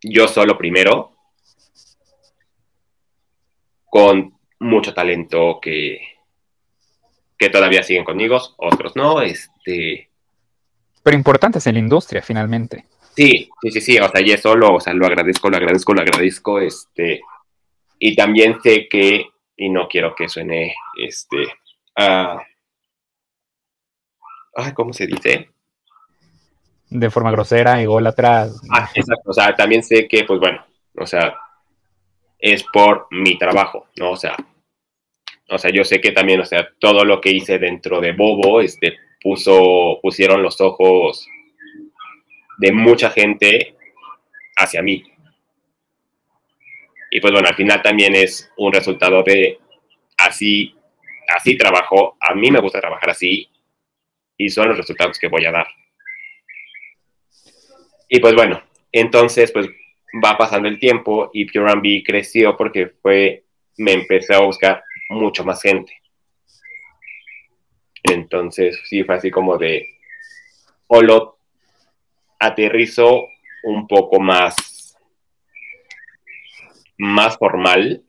[0.01, 1.15] yo solo primero,
[3.85, 5.99] con mucho talento que,
[7.37, 10.09] que todavía siguen conmigo, otros no, este...
[11.01, 12.85] Pero importantes en la industria, finalmente.
[13.15, 15.93] Sí, sí, sí, sí, o sea, y eso lo, o sea, lo agradezco, lo agradezco,
[15.93, 17.21] lo agradezco, este,
[17.97, 21.47] y también sé que, y no quiero que suene, este,
[21.95, 22.43] ay,
[24.73, 25.49] ¿cómo se dice?
[26.89, 28.61] De forma grosera, atrás.
[28.69, 30.65] Ah, exacto, o sea, también sé que, pues bueno,
[30.97, 31.37] o sea,
[32.37, 34.11] es por mi trabajo, ¿no?
[34.11, 34.35] O sea,
[35.49, 38.59] o sea, yo sé que también, o sea, todo lo que hice dentro de Bobo,
[38.59, 41.29] este, puso, pusieron los ojos
[42.57, 43.75] de mucha gente
[44.55, 45.03] hacia mí.
[47.11, 49.59] Y pues bueno, al final también es un resultado de
[50.17, 50.75] así,
[51.35, 53.49] así trabajo, a mí me gusta trabajar así
[54.37, 55.67] y son los resultados que voy a dar.
[58.09, 59.67] Y pues bueno, entonces pues
[60.23, 63.45] va pasando el tiempo y Pure B creció porque fue,
[63.77, 65.93] me empecé a buscar mucho más gente.
[68.03, 69.87] Entonces sí fue así como de,
[70.87, 71.34] o lo
[72.39, 73.27] aterrizo
[73.63, 74.95] un poco más,
[76.97, 78.03] más formal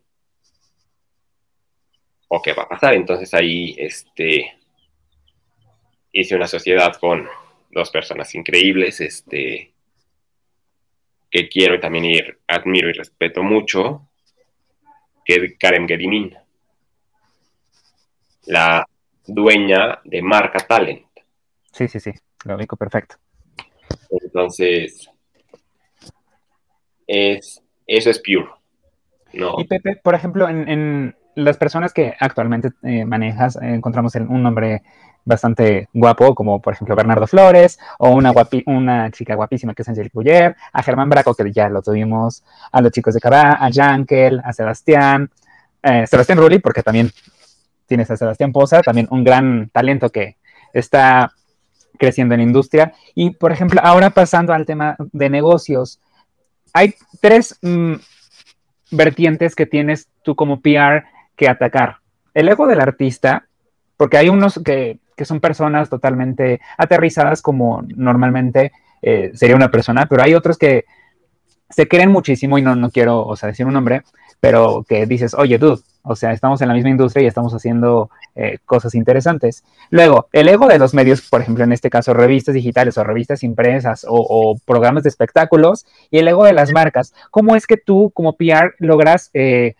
[2.28, 2.94] o qué va a pasar.
[2.94, 4.58] Entonces ahí este,
[6.12, 7.28] hice una sociedad con
[7.70, 9.72] dos personas increíbles, este,
[11.30, 14.08] que quiero también ir, admiro y respeto mucho,
[15.24, 16.34] que Karen Gedimin,
[18.46, 18.86] la
[19.26, 21.06] dueña de Marca Talent.
[21.72, 22.12] Sí, sí, sí,
[22.44, 23.16] lo ubico perfecto.
[24.10, 25.10] Entonces,
[27.06, 28.48] es, eso es pure.
[29.32, 29.54] No.
[29.58, 34.82] Y Pepe, por ejemplo, en, las personas que actualmente eh, manejas, eh, encontramos un nombre
[35.26, 38.32] bastante guapo, como por ejemplo Bernardo Flores, o una,
[38.66, 42.42] una chica guapísima que es Angelique Boyer, a Germán Braco, que ya lo tuvimos,
[42.72, 45.30] a los chicos de Cabá, a Jankel, a Sebastián,
[45.82, 47.10] eh, Sebastián Rulli, porque también
[47.86, 50.36] tienes a Sebastián Poza, también un gran talento que
[50.72, 51.32] está
[51.98, 52.92] creciendo en la industria.
[53.14, 56.00] Y, por ejemplo, ahora pasando al tema de negocios,
[56.72, 57.94] hay tres mm,
[58.90, 61.04] vertientes que tienes tú como PR
[61.36, 61.98] que atacar.
[62.34, 63.46] El ego del artista,
[63.96, 70.22] porque hay unos que, son personas totalmente aterrizadas como normalmente eh, sería una persona, pero
[70.22, 70.84] hay otros que
[71.70, 74.02] se creen muchísimo y no, no quiero, decir un nombre,
[74.40, 78.10] pero que dices, oye, dude, o sea, estamos en la misma industria y estamos haciendo
[78.36, 79.64] eh, cosas interesantes.
[79.90, 83.42] Luego, el ego de los medios, por ejemplo, en este caso, revistas digitales o revistas
[83.42, 87.12] impresas o, programas de espectáculos, y el ego de las marcas.
[87.30, 89.74] ¿Cómo es que tú, como PR, logras eh,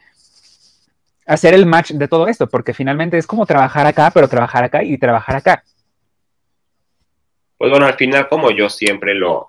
[1.26, 2.48] hacer el match de todo esto?
[2.48, 5.62] Porque finalmente es como trabajar acá, pero trabajar acá y trabajar acá.
[7.56, 9.48] Pues bueno, al final, como yo siempre lo,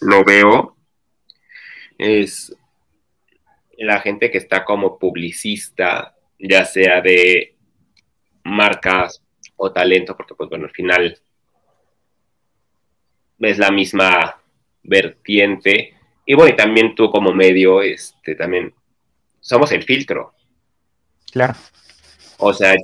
[0.00, 0.74] lo veo,
[1.98, 2.52] es
[3.86, 7.56] la gente que está como publicista, ya sea de
[8.44, 9.22] marcas
[9.56, 11.18] o talento, porque pues bueno, al final
[13.38, 14.40] es la misma
[14.82, 15.94] vertiente.
[16.26, 18.74] Y bueno, y también tú como medio, este, también
[19.40, 20.34] somos el filtro.
[21.32, 21.54] Claro.
[22.38, 22.74] O sea,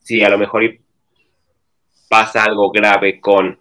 [0.00, 0.62] si a lo mejor
[2.08, 3.58] pasa algo grave con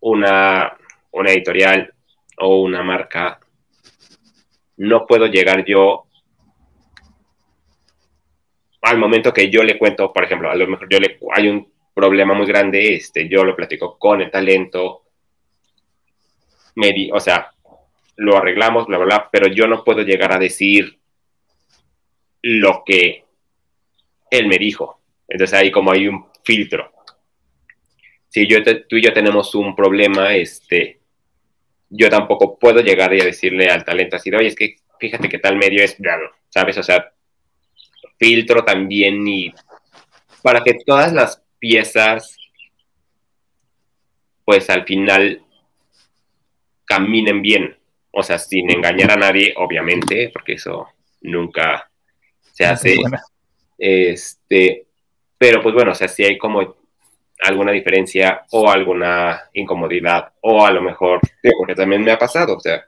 [0.00, 0.76] una,
[1.12, 1.92] una editorial
[2.38, 3.40] o una marca,
[4.78, 6.06] no puedo llegar yo
[8.82, 11.72] al momento que yo le cuento, por ejemplo, a lo mejor yo le, hay un
[11.92, 15.02] problema muy grande, este, yo lo platico con el talento,
[16.76, 17.50] me o sea,
[18.16, 20.98] lo arreglamos, bla, bla, bla, pero yo no puedo llegar a decir
[22.42, 23.24] lo que
[24.30, 25.00] él me dijo.
[25.26, 26.92] Entonces ahí como hay un filtro.
[28.28, 30.95] Si yo tú y yo tenemos un problema, este,
[31.88, 35.56] yo tampoco puedo llegar y decirle al talento así, oye, es que fíjate que tal
[35.56, 35.96] medio es,
[36.48, 36.78] ¿sabes?
[36.78, 37.12] O sea,
[38.18, 39.52] filtro también y
[40.42, 42.36] para que todas las piezas,
[44.44, 45.42] pues al final
[46.84, 47.76] caminen bien.
[48.12, 50.88] O sea, sin engañar a nadie, obviamente, porque eso
[51.20, 51.90] nunca
[52.40, 52.96] se hace.
[53.76, 54.86] Este,
[55.36, 56.76] pero pues bueno, o sea, si hay como
[57.40, 61.20] alguna diferencia o alguna incomodidad, o a lo mejor,
[61.58, 62.84] porque también me ha pasado, o sea,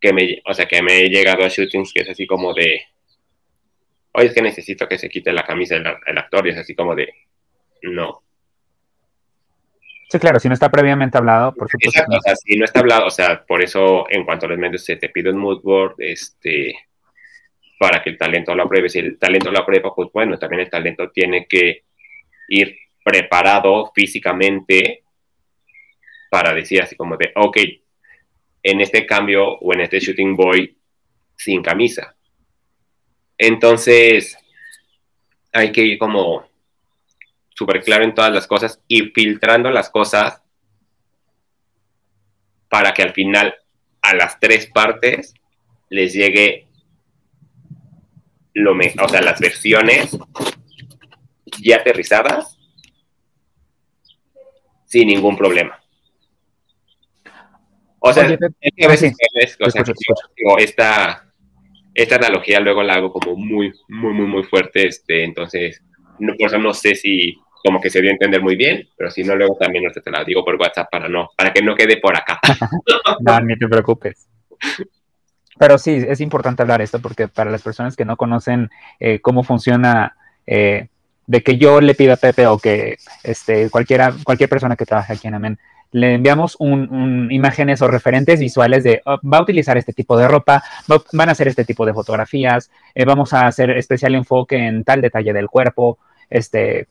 [0.00, 2.82] que me, o sea, que me he llegado a shootings que es así como de,
[4.12, 6.74] oye, es que necesito que se quite la camisa el, el actor, y es así
[6.74, 7.12] como de,
[7.82, 8.22] no.
[10.08, 12.00] Sí, claro, si no está previamente hablado, por supuesto.
[12.00, 14.58] Exacto, o sea, si no está hablado, o sea, por eso en cuanto a los
[14.58, 16.74] medios se te pide un mood board, este,
[17.80, 18.90] para que el talento lo apruebe.
[18.90, 21.84] Si el talento lo aprueba, pues bueno, también el talento tiene que
[22.48, 25.04] ir preparado físicamente
[26.30, 27.56] para decir así como de, ok,
[28.62, 30.76] en este cambio o en este shooting voy
[31.36, 32.14] sin camisa.
[33.38, 34.36] Entonces,
[35.52, 36.46] hay que ir como
[37.48, 40.42] súper claro en todas las cosas y filtrando las cosas
[42.68, 43.54] para que al final
[44.02, 45.34] a las tres partes
[45.88, 46.68] les llegue
[48.54, 50.16] lo o sea, las versiones
[51.60, 52.59] ya aterrizadas
[54.90, 55.78] sin ningún problema.
[58.00, 59.14] O sea, es que a veces
[60.58, 61.26] esta,
[61.94, 65.80] esta analogía luego la hago como muy, muy, muy, muy fuerte, este, entonces,
[66.18, 69.10] no, por eso no sé si como que se dio a entender muy bien, pero
[69.10, 71.76] si no, luego también no te la digo por WhatsApp para no, para que no
[71.76, 72.40] quede por acá.
[73.20, 74.28] no, ni te preocupes.
[75.58, 79.44] Pero sí, es importante hablar esto porque para las personas que no conocen eh, cómo
[79.44, 80.88] funciona, eh,
[81.30, 85.12] de que yo le pido a Pepe o que este, cualquiera, cualquier persona que trabaje
[85.12, 85.58] aquí en Amén,
[85.92, 90.26] le enviamos un, imágenes o referentes visuales de oh, va a utilizar este tipo de
[90.26, 90.64] ropa,
[91.12, 95.00] van a hacer este tipo de fotografías, eh, vamos a hacer especial enfoque en tal
[95.00, 96.88] detalle del cuerpo, este,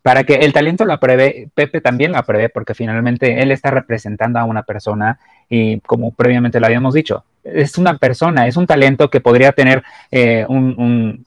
[0.00, 4.38] para que el talento lo apruebe, Pepe también lo apruebe, porque finalmente él está representando
[4.38, 5.18] a una persona
[5.50, 9.82] y como previamente lo habíamos dicho, es una persona, es un talento que podría tener
[10.10, 11.26] eh, un,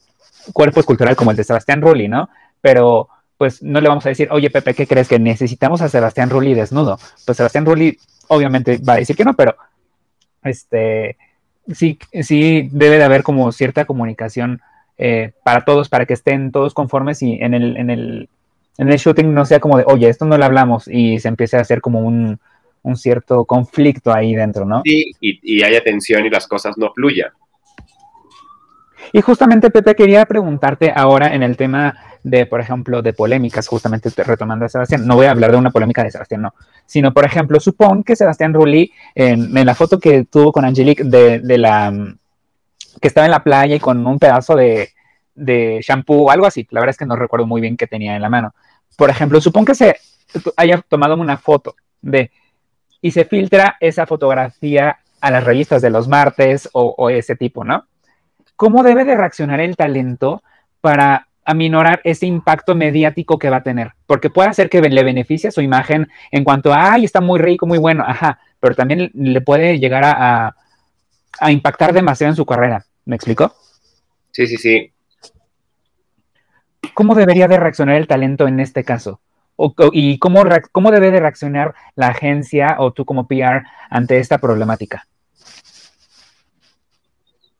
[0.52, 2.28] cuerpo escultural como el de Sebastián Rulli, ¿no?
[2.60, 6.30] Pero pues no le vamos a decir, oye Pepe, ¿qué crees que necesitamos a Sebastián
[6.30, 6.98] Rulli desnudo?
[7.26, 9.56] Pues Sebastián Rulli obviamente va a decir que no, pero
[10.42, 11.16] este
[11.72, 14.60] sí, sí debe de haber como cierta comunicación
[14.96, 18.28] eh, para todos, para que estén todos conformes y en el, en el
[18.78, 21.56] en el shooting no sea como de, oye, esto no lo hablamos y se empiece
[21.56, 22.38] a hacer como un,
[22.96, 24.82] cierto conflicto ahí dentro, ¿no?
[24.84, 27.30] Sí, y, y haya tensión y las cosas no fluyan.
[29.12, 34.10] Y justamente, Pepe, quería preguntarte ahora en el tema de, por ejemplo, de polémicas, justamente
[34.16, 36.54] retomando a Sebastián, no voy a hablar de una polémica de Sebastián, no,
[36.86, 41.40] sino, por ejemplo, supón que Sebastián Rulli, en, la foto que tuvo con Angelique de,
[41.40, 41.92] de, la,
[43.00, 44.90] que estaba en la playa y con un pedazo de,
[45.34, 48.16] de shampoo o algo así, la verdad es que no recuerdo muy bien qué tenía
[48.16, 48.54] en la mano,
[48.96, 49.96] por ejemplo, supón que se
[50.56, 52.30] haya tomado una foto de
[53.04, 57.86] y se filtra esa fotografía a las revistas de los martes o, ese tipo, ¿no?
[58.56, 60.42] ¿Cómo debe de reaccionar el talento
[60.80, 63.92] para aminorar ese impacto mediático que va a tener?
[64.06, 67.66] Porque puede hacer que le beneficie su imagen en cuanto a, ay, está muy rico,
[67.66, 70.54] muy bueno, ajá, pero también le puede llegar a,
[71.40, 72.84] a impactar demasiado en su carrera.
[73.04, 73.54] ¿Me explico?
[74.30, 74.92] Sí, sí, sí.
[76.94, 79.20] ¿Cómo debería de reaccionar el talento en este caso?
[79.92, 85.06] ¿Y cómo, cómo debe de reaccionar la agencia o tú como PR ante esta problemática?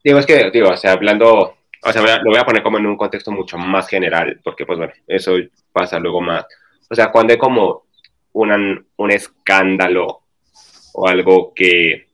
[0.05, 2.85] Digo, es que, digo, o sea, hablando, o sea, lo voy a poner como en
[2.85, 5.33] un contexto mucho más general, porque, pues, bueno, eso
[5.73, 6.45] pasa luego más.
[6.91, 7.85] O sea, cuando hay como
[8.33, 10.21] un escándalo
[10.93, 12.09] o algo que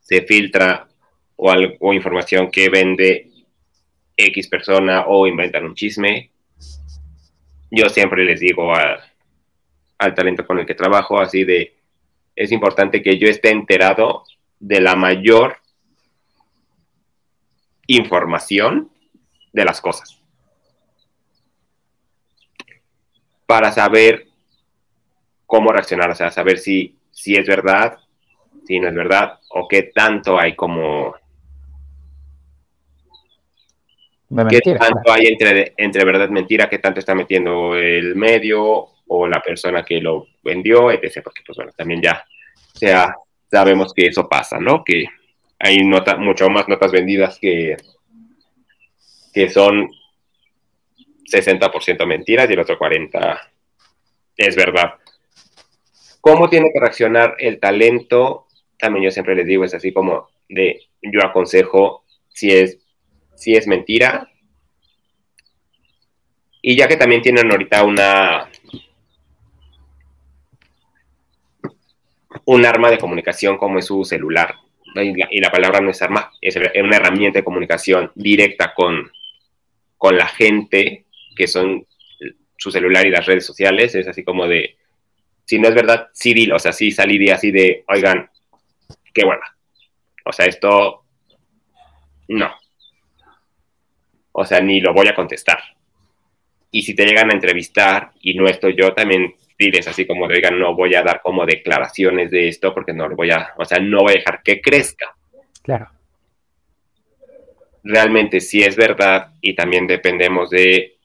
[0.00, 0.88] se filtra
[1.36, 3.30] o, algo, información que vende
[4.16, 6.32] X persona o inventan un chisme,
[7.70, 11.76] yo siempre les digo al talento con el que trabajo, así de,
[12.34, 14.24] es importante que yo esté enterado
[14.58, 15.61] de la mayor
[17.96, 18.90] información
[19.52, 20.18] de las cosas.
[23.46, 24.26] Para saber
[25.46, 27.98] cómo reaccionar, o sea, saber si, si es verdad,
[28.66, 31.14] si no es verdad, o qué tanto hay como
[34.48, 36.68] ¿Qué tanto hay entre, entre verdad y mentira?
[36.68, 41.20] ¿Qué tanto está metiendo el medio o la persona que lo vendió, etc.?
[41.22, 42.24] Porque, pues bueno, también ya
[42.72, 43.14] sea,
[43.50, 44.82] sabemos que eso pasa, ¿no?
[44.82, 45.04] Que
[45.64, 47.76] hay nota, mucho más notas vendidas que,
[49.32, 49.88] que son
[51.32, 53.38] 60% mentiras y el otro 40%
[54.36, 54.94] es verdad.
[56.20, 58.48] ¿Cómo tiene que reaccionar el talento?
[58.76, 62.80] También yo siempre les digo, es así como de, yo aconsejo si es,
[63.36, 64.28] si es mentira.
[66.60, 68.50] Y ya que también tienen ahorita una,
[72.46, 74.56] un arma de comunicación como es su celular,
[74.94, 79.10] y la, palabra no es arma, es una herramienta de comunicación directa con,
[79.96, 81.86] con la gente, que son
[82.56, 83.94] su celular y las redes sociales.
[83.94, 84.76] Es así como de,
[85.44, 86.50] si no es verdad, sí.
[86.50, 88.30] O sea, sí salí así de, oigan,
[89.12, 89.44] qué buena.
[90.24, 91.04] O sea, esto,
[92.28, 92.52] no.
[94.32, 95.58] O sea, ni lo voy a contestar.
[96.70, 100.34] Y si te llegan a entrevistar y no estoy yo, también diles así como de,
[100.36, 103.64] oigan, no voy a dar como declaraciones de esto porque no lo voy a, o
[103.64, 105.14] sea, no voy a dejar que crezca.
[105.62, 105.88] Claro.
[107.84, 110.96] Realmente sí es verdad y también dependemos de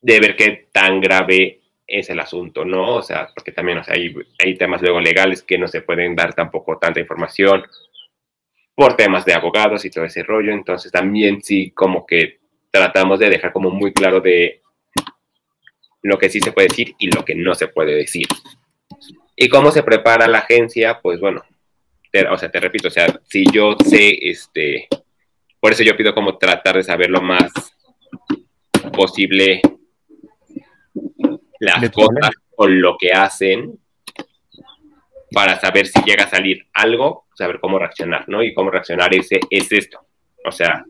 [0.00, 2.96] de ver qué tan grave es el asunto, ¿no?
[2.96, 6.14] O sea, porque también o sea, hay, hay temas luego legales que no se pueden
[6.14, 7.64] dar tampoco tanta información
[8.74, 12.43] por temas de abogados y todo ese rollo, entonces también sí como que
[12.74, 14.60] tratamos de dejar como muy claro de
[16.02, 18.26] lo que sí se puede decir y lo que no se puede decir.
[19.36, 20.98] ¿Y cómo se prepara la agencia?
[21.00, 21.44] Pues bueno,
[22.10, 24.88] te, o sea, te repito, o sea, si yo sé, este,
[25.60, 27.52] por eso yo pido como tratar de saber lo más
[28.92, 29.62] posible
[31.60, 33.78] las cosas o lo que hacen
[35.30, 38.42] para saber si llega a salir algo, saber cómo reaccionar, ¿no?
[38.42, 40.00] Y cómo reaccionar ese, es esto.
[40.44, 40.84] O sea,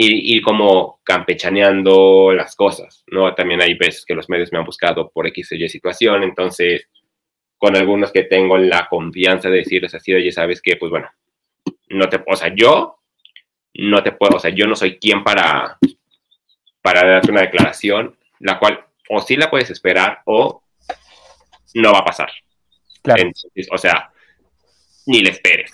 [0.00, 3.34] ir, ir, como campechaneando las cosas, ¿no?
[3.34, 6.88] También hay veces que los medios me han buscado por X o Y situación, entonces
[7.56, 10.76] con algunos que tengo la confianza de decirles así, oye, ¿sabes qué?
[10.76, 11.10] Pues bueno,
[11.88, 13.00] no te, o sea, yo
[13.74, 15.78] no te puedo, o sea, yo no soy quien para,
[16.80, 20.62] para darte una declaración, la cual o sí la puedes esperar o
[21.74, 22.30] no va a pasar.
[23.02, 23.22] Claro.
[23.22, 24.10] Entonces, o sea,
[25.06, 25.72] ni le esperes.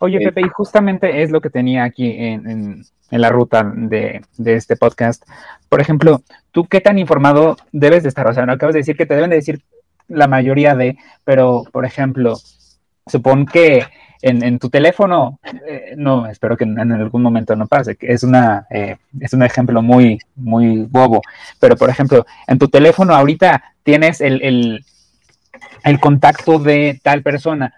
[0.00, 4.22] Oye, Pepe, y justamente es lo que tenía aquí en, en, en la ruta de,
[4.36, 5.24] de, este podcast.
[5.68, 6.22] Por ejemplo,
[6.52, 8.26] ¿tú qué tan informado debes de estar?
[8.28, 9.60] O sea, no acabas de decir que te deben de decir
[10.06, 12.38] la mayoría de, pero, por ejemplo,
[13.06, 13.84] supón que
[14.22, 18.12] en, en tu teléfono, eh, no, espero que en, en, algún momento no pase, que
[18.12, 21.22] es, una, eh, es un ejemplo muy, muy bobo,
[21.60, 24.84] pero por ejemplo, en tu teléfono ahorita tienes el, el,
[25.84, 27.74] el contacto de tal persona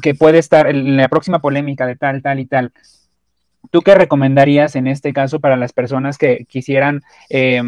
[0.00, 2.72] que puede estar en la próxima polémica de tal, tal y tal.
[3.70, 7.02] ¿Tú qué recomendarías en este caso para las personas que quisieran...
[7.28, 7.62] Eh,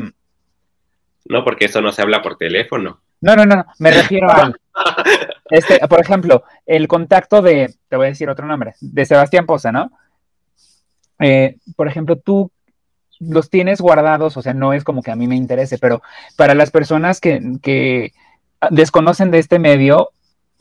[1.27, 3.01] no, porque eso no se habla por teléfono.
[3.21, 4.53] No, no, no, me refiero a,
[5.51, 9.73] este, por ejemplo, el contacto de, te voy a decir otro nombre, de Sebastián Poza,
[9.73, 9.91] ¿no?
[11.21, 12.51] Eh, por ejemplo, tú
[13.21, 16.03] los tienes guardados, o sea, no es como que a mí me interese, pero
[16.37, 18.13] para las personas que, que
[18.71, 20.11] desconocen de este medio,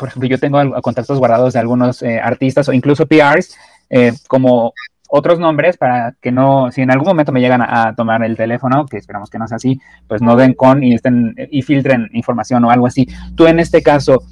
[0.04, 3.56] por ejemplo, yo tengo contactos guardados de algunos eh, artistas o incluso PRs,
[3.90, 4.74] eh, como
[5.08, 8.36] otros nombres para que no, si en algún momento me llegan a, a, tomar el
[8.36, 12.10] teléfono, que esperamos que no sea así, pues no den con y estén y filtren
[12.12, 13.08] información o algo así.
[13.38, 14.24] Tú en este caso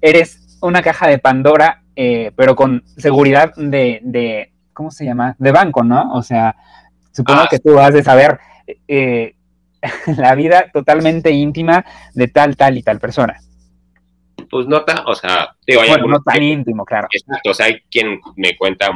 [0.00, 5.34] eres una caja de Pandora, eh, pero con seguridad de, de, ¿cómo se llama?
[5.40, 6.12] De banco, ¿no?
[6.12, 6.54] O sea,
[7.10, 7.48] supongo ah.
[7.50, 8.38] que tú has de saber
[8.86, 9.34] eh,
[10.16, 11.84] la vida totalmente íntima
[12.14, 13.40] de tal, tal y tal persona.
[14.54, 17.08] Pues no tan, o sea, digo, hay bueno, no tan que, íntimo, claro.
[17.10, 18.88] Exacto, o sea, hay quien me cuenta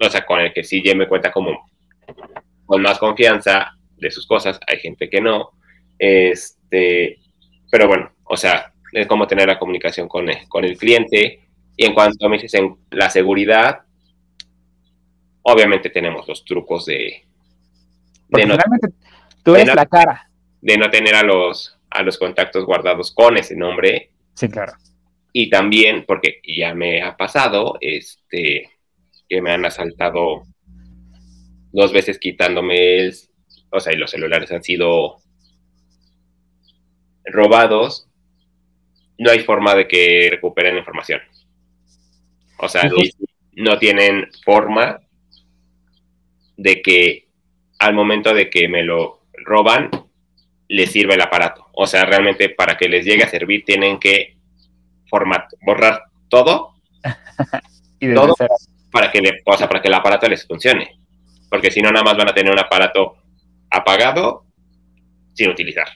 [0.00, 1.68] o sea, con el que sí ya me cuenta como
[2.64, 5.50] con más confianza de sus cosas, hay gente que no,
[5.98, 7.18] este,
[7.70, 11.40] pero bueno, o sea, es como tener la comunicación con el, con el cliente,
[11.76, 13.80] y en cuanto a me dices en la seguridad,
[15.42, 17.26] obviamente tenemos los trucos de...
[18.28, 18.56] de no,
[19.42, 20.30] tú eres de no, la cara.
[20.62, 24.12] De no tener a los, a los contactos guardados con ese nombre.
[24.34, 24.72] Sí, claro.
[25.32, 28.70] Y también, porque ya me ha pasado, este,
[29.28, 30.44] que me han asaltado
[31.72, 33.14] dos veces quitándome el,
[33.70, 35.16] o sea, y los celulares han sido
[37.24, 38.08] robados,
[39.18, 41.20] no hay forma de que recuperen información.
[42.58, 42.88] O sea,
[43.52, 45.00] no tienen forma
[46.56, 47.28] de que
[47.78, 49.90] al momento de que me lo roban,
[50.68, 51.66] les sirva el aparato.
[51.72, 54.36] O sea, realmente para que les llegue a servir tienen que
[55.08, 56.74] format, borrar todo.
[58.00, 58.34] y todo
[58.94, 60.88] para que, le, o sea, para que el aparato les funcione.
[61.50, 63.16] Porque si no, nada más van a tener un aparato
[63.68, 64.44] apagado
[65.34, 65.88] sin utilizar.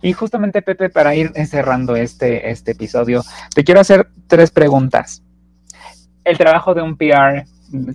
[0.00, 3.22] Y justamente, Pepe, para ir cerrando este, este episodio,
[3.54, 5.22] te quiero hacer tres preguntas.
[6.24, 7.44] El trabajo de un PR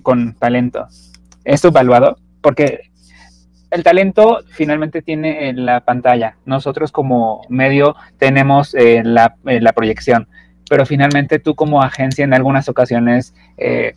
[0.02, 0.86] con talento,
[1.44, 2.16] ¿es evaluado?
[2.40, 2.89] Porque
[3.70, 6.36] el talento finalmente tiene en la pantalla.
[6.44, 10.26] Nosotros como medio tenemos eh, la, eh, la proyección
[10.70, 13.94] pero finalmente tú como agencia en algunas ocasiones, eh,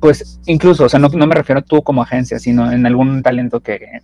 [0.00, 4.00] pues incluso, o sea, no, me refiero tú como agencia, sino en algún talento que,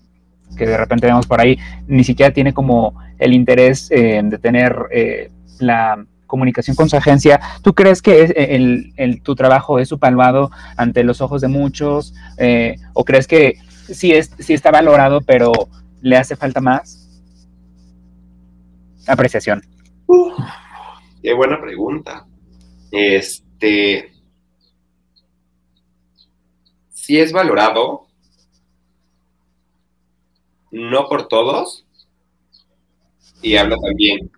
[0.56, 4.76] que de repente vemos por ahí, ni siquiera tiene como el interés eh, de tener
[4.92, 8.22] eh, la comunicación con su agencia, ¿tú crees que
[8.96, 12.14] el, tu trabajo es subvaluado ante los ojos de muchos?
[12.92, 13.58] ¿O crees que
[13.94, 15.52] sí, es, sí está valorado, pero
[16.00, 17.08] le hace falta más?
[19.06, 19.62] Apreciación.
[21.22, 22.26] qué buena pregunta.
[22.90, 24.12] Este,
[26.90, 28.06] si es valorado,
[30.70, 31.86] no por todos,
[33.42, 34.30] y habla también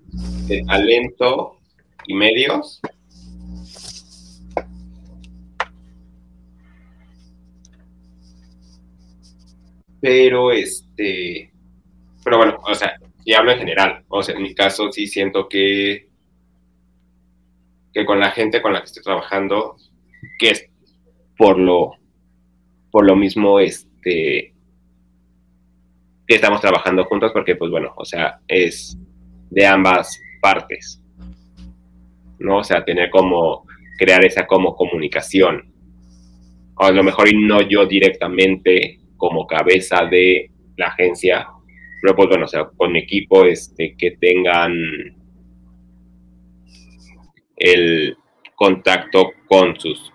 [0.46, 1.56] de talento
[2.06, 2.80] y medios.
[10.02, 11.52] Pero este,
[12.24, 15.48] pero bueno, o sea, y hablo en general, o sea, en mi caso sí siento
[15.48, 16.08] que,
[17.94, 19.76] que con la gente con la que estoy trabajando,
[20.40, 20.68] que es
[21.38, 21.92] por lo,
[22.90, 24.54] por lo mismo, este,
[26.26, 28.98] que estamos trabajando juntos, porque pues bueno, o sea, es
[29.50, 31.00] de ambas partes,
[32.40, 32.58] ¿no?
[32.58, 33.66] O sea, tener como,
[33.98, 35.72] crear esa como comunicación,
[36.76, 41.46] a lo mejor y no yo directamente como cabeza de la agencia,
[42.00, 44.74] pero pues bueno, o sea, con equipo, este, que tengan
[47.54, 48.16] el
[48.56, 50.12] contacto con sus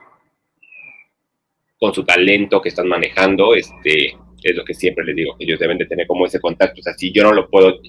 [1.80, 4.08] con su talento que están manejando, este,
[4.44, 6.82] es lo que siempre les digo, ellos deben de tener como ese contacto.
[6.82, 7.80] O sea, si yo no lo puedo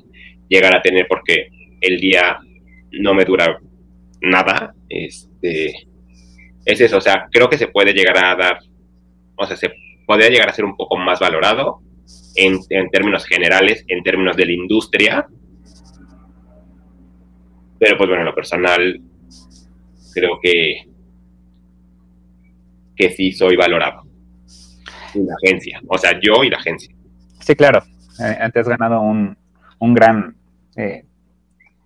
[0.48, 1.48] llegar a tener porque
[1.80, 2.38] el día
[2.92, 3.58] no me dura
[4.20, 5.74] nada, este,
[6.64, 6.98] es eso.
[6.98, 8.58] O sea, creo que se puede llegar a dar,
[9.34, 9.72] o sea, se
[10.09, 11.82] podría llegar a ser un poco más valorado
[12.34, 12.59] en,
[12.90, 15.28] términos generales, en términos de la industria.
[17.78, 19.02] Pero pues bueno, en lo personal,
[20.14, 20.88] creo que
[22.96, 24.02] que sí soy valorado.
[25.14, 26.92] Y la agencia, o sea, yo y la agencia.
[27.40, 27.82] Sí, claro.
[28.18, 29.36] Eh, te has ganado un,
[29.78, 30.34] un gran
[30.74, 31.04] eh,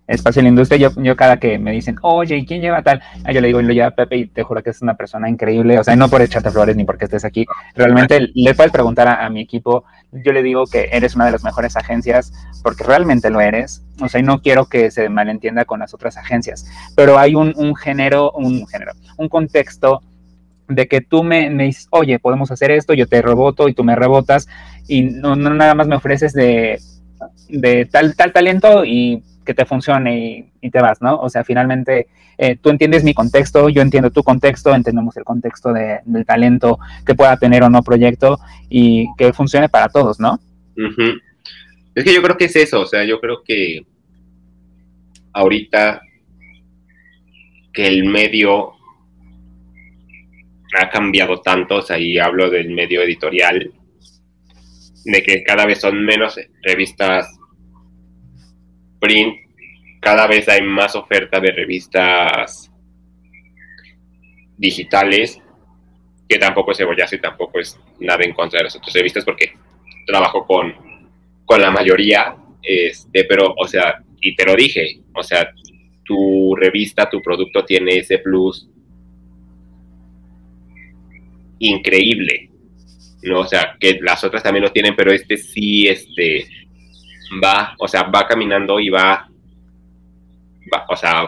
[0.07, 0.77] espacio en la industria.
[0.77, 3.01] Yo, yo cada que me dicen, oye, ¿y quién lleva tal?
[3.23, 5.79] Ah, yo le digo, lo lleva Pepe y te juro que es una persona increíble.
[5.79, 7.45] O sea, no por echarte flores ni porque estés aquí.
[7.75, 9.85] Realmente le puedes preguntar a, mi equipo.
[10.11, 13.83] Yo le digo que eres una de las mejores agencias porque realmente lo eres.
[14.01, 16.65] O sea, y no quiero que se malentienda con las otras agencias.
[16.95, 20.01] Pero hay un, un género, un género, un contexto
[20.67, 23.95] de que tú me, dices, oye, podemos hacer esto, yo te reboto y tú me
[23.95, 24.47] rebotas
[24.87, 26.79] y no, nada más me ofreces de,
[27.91, 31.19] tal, tal talento y que te funcione y, te vas, ¿no?
[31.19, 35.73] O sea, finalmente eh, tú entiendes mi contexto, yo entiendo tu contexto, entendemos el contexto
[35.73, 38.39] del talento que pueda tener o no proyecto
[38.69, 40.39] y que funcione para todos, ¿no?
[41.95, 43.85] Es que yo creo que es eso, o sea, yo creo que
[45.33, 46.01] ahorita
[47.71, 48.73] que el medio
[50.79, 53.71] ha cambiado tanto, o sea, y hablo del medio editorial,
[55.05, 57.27] de que cada vez son menos revistas
[59.03, 59.35] print,
[59.99, 62.71] cada vez hay más oferta de revistas
[64.57, 65.41] digitales,
[66.27, 69.51] que tampoco es cebollazo y tampoco es nada en contra de las otras revistas, porque
[70.07, 70.73] trabajo con,
[71.43, 75.51] con la mayoría, este, pero, o sea, y te lo dije, o sea,
[76.05, 78.69] tu revista, tu producto tiene ese plus
[81.59, 82.49] increíble,
[83.23, 83.41] ¿no?
[83.41, 86.47] O sea, que las otras también lo tienen, pero este sí, este,
[87.41, 89.27] va, o sea, va caminando y va,
[90.73, 91.23] va o sea,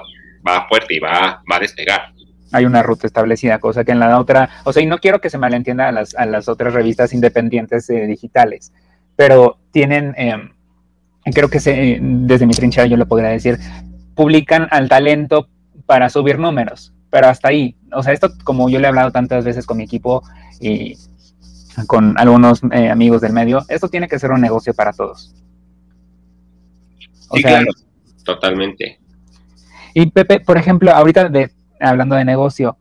[0.47, 2.11] va fuerte y va, va a despegar.
[2.51, 5.29] Hay una ruta establecida, cosa que en la otra, o sea, y no quiero que
[5.29, 8.71] se malentienda a las, a las otras revistas independientes eh, digitales,
[9.15, 10.51] pero tienen, em,
[11.33, 13.57] creo que se, desde mi trinchera yo lo podría decir,
[14.15, 15.49] publican al talento
[15.85, 17.75] para subir números, pero hasta ahí.
[17.91, 20.23] O sea, esto como yo le he hablado tantas veces con mi equipo
[20.59, 20.97] y
[21.87, 25.33] con algunos eh, amigos del medio, esto tiene que ser un negocio para todos.
[27.33, 27.71] Sí, claro,
[28.23, 28.99] totalmente.
[29.93, 32.77] Y Pepe, por ejemplo, ahorita de, hablando de negocio,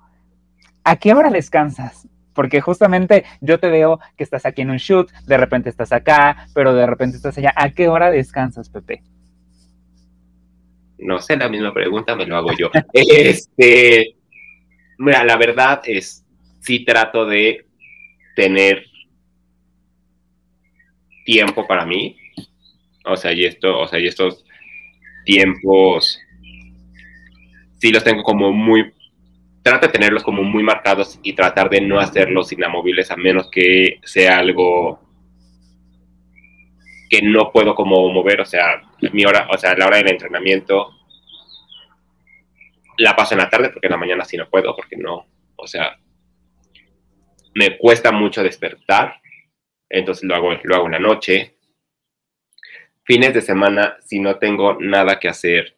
[0.83, 2.09] ¿a qué hora descansas?
[2.35, 6.49] Porque justamente yo te veo que estás aquí en un shoot, de repente estás acá,
[6.55, 7.53] pero de repente estás allá.
[7.55, 9.03] ¿A qué hora descansas, Pepe?
[10.99, 12.71] No sé, la misma pregunta me lo hago yo.
[12.93, 14.17] este,
[14.99, 16.25] Mira, la verdad es,
[16.61, 17.67] sí trato de
[18.37, 18.85] tener
[21.25, 22.17] tiempo para mí.
[23.05, 24.45] O sea, y esto, o sea, y estos
[25.25, 26.19] tiempos
[27.79, 28.93] sí los tengo como muy
[29.63, 33.99] trato de tenerlos como muy marcados y tratar de no hacerlos inamovibles a menos que
[34.05, 35.01] sea algo
[37.09, 38.83] que no puedo como mover, o sea,
[39.13, 40.91] mi hora, o sea, la hora del entrenamiento
[42.99, 45.27] la paso en la tarde porque en la mañana sí no puedo, porque no,
[45.57, 45.99] o sea,
[47.55, 49.21] me cuesta mucho despertar,
[49.89, 51.54] entonces lo hago, lo hago en la noche.
[53.05, 55.77] Fines de semana, si no tengo nada que hacer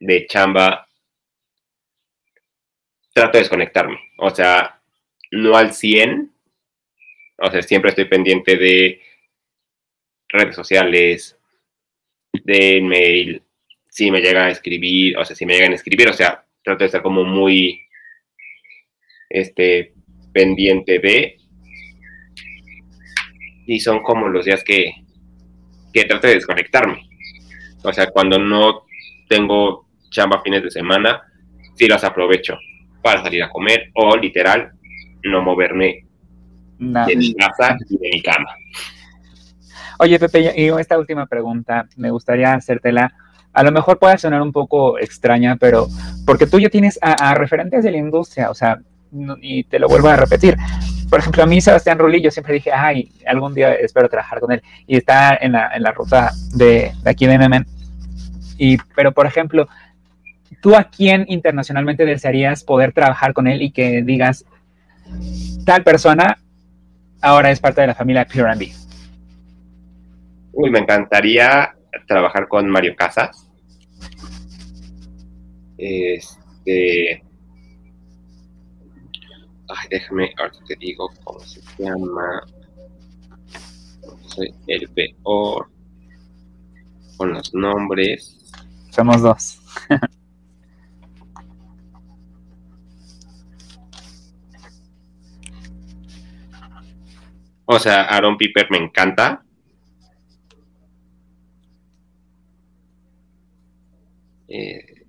[0.00, 0.88] de chamba,
[3.12, 3.98] trato de desconectarme.
[4.18, 4.82] O sea,
[5.30, 6.30] no al 100.
[7.38, 9.00] O sea, siempre estoy pendiente de
[10.28, 11.36] redes sociales,
[12.32, 13.42] de mail,
[13.92, 16.78] si me llega a escribir, o sea, si me llegan a escribir, o sea, trato
[16.78, 17.82] de estar como muy
[19.28, 19.92] este,
[20.32, 21.36] pendiente de.
[23.66, 24.94] Y son como los días que,
[25.92, 27.08] que trato de desconectarme.
[27.82, 28.82] O sea, cuando no
[29.28, 31.22] tengo chamba fines de semana,
[31.74, 32.56] sí los aprovecho
[33.02, 34.72] para salir a comer o literal
[35.24, 36.06] no moverme
[36.78, 38.56] de mi casa y de mi cama.
[39.98, 43.14] Oye, Pepe, y esta última pregunta me gustaría hacértela.
[43.52, 45.86] A lo mejor puede sonar un poco extraña, pero
[46.26, 48.80] porque tú ya tienes a, referentes de la industria, o sea,
[49.40, 50.56] y te lo vuelvo a repetir.
[51.10, 54.52] Por ejemplo, a mí Sebastián Rulli, yo siempre dije, ay, algún día espero trabajar con
[54.52, 54.62] él.
[54.86, 57.66] Y está en la, en la ruta de, aquí de Nemen.
[58.56, 59.68] Y, pero, por ejemplo,
[60.60, 64.44] ¿tú a quién internacionalmente desearías poder trabajar con él y que digas,
[65.66, 66.38] tal persona
[67.20, 68.72] ahora es parte de la familia Pure B?
[70.52, 71.74] Uy, me encantaría
[72.06, 73.48] trabajar con Mario Casas.
[75.76, 77.22] Este.
[79.74, 82.46] Ay, déjame, ahora te digo cómo se llama.
[84.26, 85.70] Soy el peor
[87.16, 88.38] con los nombres.
[88.90, 89.58] Somos dos.
[97.64, 99.42] o sea, Aaron Piper me encanta.
[104.48, 105.06] Eh,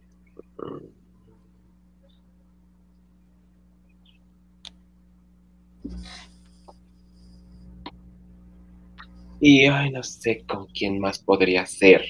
[9.45, 12.05] y ay, no sé con quién más podría ser.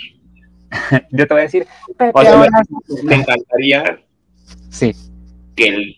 [1.12, 1.66] Yo te voy a decir,
[1.98, 4.00] me, encantaría
[4.70, 4.92] sí.
[5.56, 5.96] que el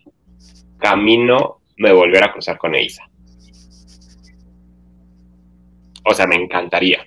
[0.77, 3.03] camino me volviera a cruzar con Eiza.
[6.05, 7.05] O sea, me encantaría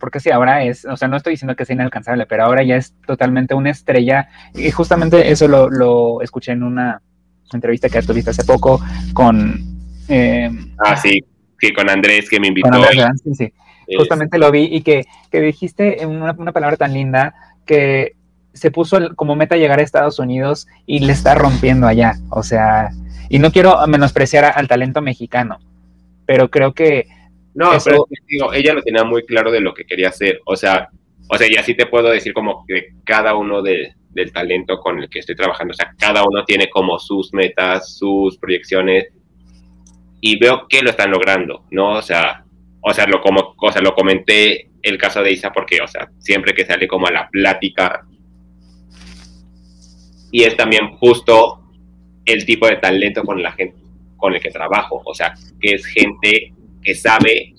[0.00, 2.74] porque sí, ahora es, o sea, no estoy diciendo que sea inalcanzable, pero ahora ya
[2.74, 4.28] es totalmente una estrella.
[4.52, 7.00] Y justamente eso lo, escuché en una
[7.52, 8.80] entrevista que tuviste hace poco
[9.14, 9.60] con...
[10.08, 10.50] Eh,
[10.84, 11.24] ah, sí,
[11.62, 12.68] sí, con Andrés que me invitó.
[12.68, 13.52] Con Andrés, sí, sí.
[13.96, 17.34] Justamente lo vi y que, que dijiste una, una palabra tan linda
[17.66, 18.14] que
[18.52, 22.14] se puso como meta llegar a Estados Unidos y le está rompiendo allá.
[22.30, 22.90] O sea,
[23.28, 25.58] y no quiero menospreciar al talento mexicano,
[26.26, 27.06] pero creo que
[27.54, 30.40] no, pero digo, ella lo tenía muy claro de lo que quería hacer.
[30.46, 30.88] O sea,
[31.28, 35.08] o sea, y así te puedo decir como que cada uno del talento con el
[35.08, 39.08] que estoy trabajando, o sea, cada uno tiene como sus metas, sus proyecciones,
[40.24, 41.98] y veo que lo están logrando, ¿no?
[41.98, 42.44] O sea,
[42.80, 46.08] o sea, lo, como, o sea, lo comenté el caso de Isa porque, o sea,
[46.18, 48.06] siempre que sale como a la plática,
[50.30, 51.60] y es también justo
[52.24, 53.76] el tipo de talento con la gente
[54.16, 57.54] con el que trabajo, o sea, que es gente que sabe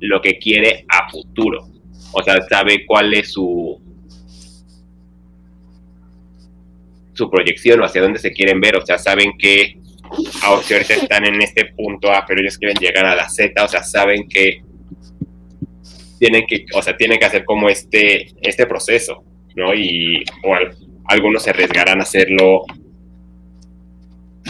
[0.00, 1.66] lo que quiere a futuro.
[2.12, 3.80] O sea, sabe cuál es su,
[7.14, 8.76] su proyección o hacia dónde se quieren ver.
[8.76, 9.78] O sea, saben que
[10.42, 13.62] ahorita están en este punto A, pero ellos quieren llegar a la Z.
[13.62, 14.62] O sea, saben que
[16.18, 19.74] tienen que, o sea, tienen que hacer como este, este proceso, ¿no?
[19.74, 20.24] Y
[21.06, 22.64] algunos se arriesgarán a hacerlo,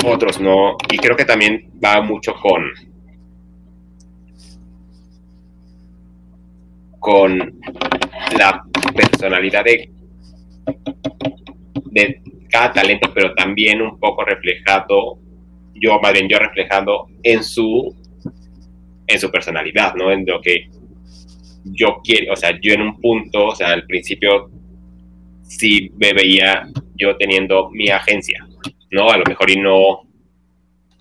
[0.05, 0.77] otros no.
[0.91, 2.71] Y creo que también va mucho con,
[6.99, 7.61] con
[8.39, 9.91] la personalidad de,
[11.91, 15.19] de cada talento, pero también un poco reflejado,
[15.81, 17.95] yo más bien yo reflejado en su,
[19.07, 20.11] en su personalidad, ¿no?
[20.13, 20.69] En lo que
[21.65, 24.51] yo quiero, o sea, yo en un punto, o sea, al principio
[25.43, 28.47] sí me veía yo teniendo mi agencia,
[28.91, 29.11] ¿no?
[29.11, 30.03] A lo mejor y no,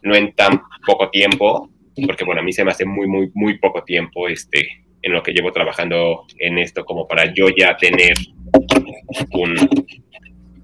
[0.03, 1.69] no en tan poco tiempo,
[2.05, 5.23] porque bueno, a mí se me hace muy, muy, muy poco tiempo este, en lo
[5.23, 8.13] que llevo trabajando en esto como para yo ya tener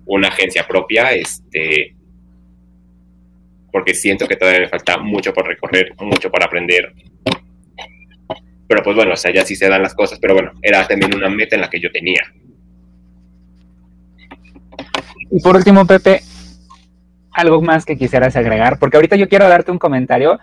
[0.06, 1.96] una agencia propia, este,
[3.74, 6.94] porque siento que todavía me falta mucho por recorrer, mucho por aprender.
[8.68, 11.14] Pero pues bueno, o sea, ya sí se dan las cosas, pero bueno, era también
[11.16, 12.22] una meta en la que yo tenía.
[15.32, 16.22] Y por último, Pepe,
[17.32, 20.40] algo más que quisieras agregar, porque ahorita yo quiero darte un comentario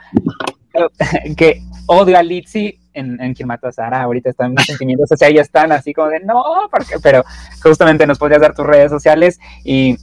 [1.36, 5.16] que odio a Litsi en, en quien mató a Sara, ahorita están mis sentimientos, o
[5.16, 7.24] sea, ya están así como de no, porque, pero
[7.62, 9.96] justamente nos podrías dar tus redes sociales y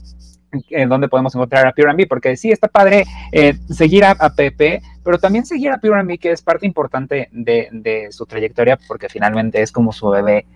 [0.70, 4.80] eh, dónde podemos encontrar a Pure B, porque sí, está padre eh, seguir a, Pepe,
[5.04, 9.60] pero también seguir a Pure B, que es parte importante de, su trayectoria, porque finalmente
[9.60, 10.46] es como su bebé.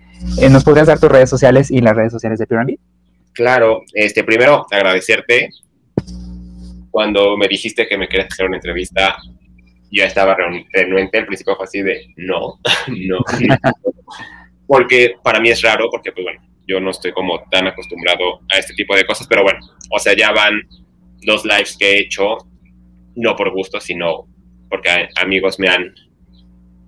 [0.40, 2.78] Eh, ¿Nos podrías dar tus redes sociales y las redes sociales de Pure B?
[3.32, 5.50] Claro, este, primero agradecerte.
[6.90, 9.16] Cuando me dijiste que me querías hacer una entrevista,
[9.90, 10.36] yo estaba
[10.72, 13.56] renuente, al principio fue así de no, no, no,
[14.66, 18.58] porque para mí es raro, porque pues bueno, yo no estoy como tan acostumbrado a
[18.58, 19.60] este tipo de cosas, pero bueno,
[19.90, 20.60] o sea, ya van
[21.22, 22.38] dos lives que he hecho,
[23.16, 24.26] no por gusto, sino
[24.68, 25.94] porque amigos me han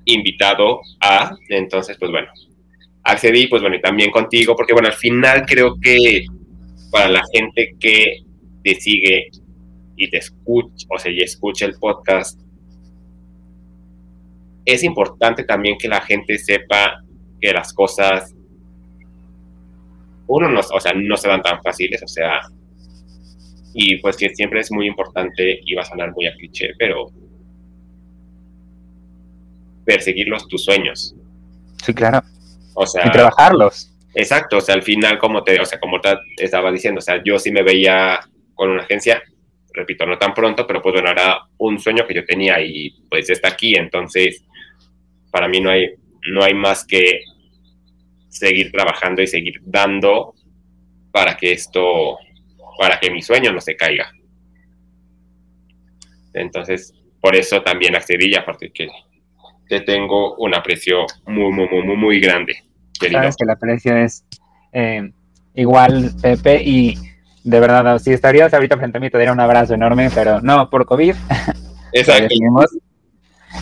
[0.07, 2.29] invitado a, entonces, pues bueno,
[3.03, 6.25] accedí, pues bueno, y también contigo, porque bueno, al final creo que
[6.91, 8.23] para la gente que
[8.63, 9.29] te sigue
[9.97, 12.41] y te escucha, o sea, y escucha el podcast,
[14.65, 17.03] es importante también que la gente sepa
[17.41, 18.35] que las cosas
[20.27, 22.41] uno no, o sea, no se dan tan fáciles, o sea,
[23.75, 27.07] y pues que siempre es muy importante y va a sonar muy a cliché, pero
[29.85, 31.15] perseguirlos tus sueños.
[31.85, 32.23] Sí, claro.
[32.75, 33.91] O sea, y trabajarlos.
[34.15, 37.23] Exacto, o sea, al final como te, o sea, como te estaba diciendo, o sea,
[37.23, 38.21] yo sí me veía
[38.55, 39.23] con una agencia,
[39.73, 43.29] repito, no tan pronto, pero pues bueno, era un sueño que yo tenía y pues
[43.29, 44.45] está aquí, entonces
[45.33, 45.95] para mí no hay
[46.27, 47.21] no hay más que
[48.35, 50.35] seguir trabajando y seguir dando
[51.13, 52.19] para que esto,
[52.79, 54.11] para que mi sueño no se caiga.
[56.33, 58.89] Entonces, por eso también accedí, aparte que
[59.69, 62.57] te tengo un aprecio muy, muy, muy, muy, grande.
[63.01, 64.25] Sabes que el aprecio es
[64.73, 65.11] eh,
[65.55, 66.99] igual, Pepe, y
[67.45, 70.69] de verdad, si estarías ahorita frente a mí, te daría un abrazo enorme, pero no,
[70.69, 71.15] por COVID.
[71.93, 72.35] Exacto.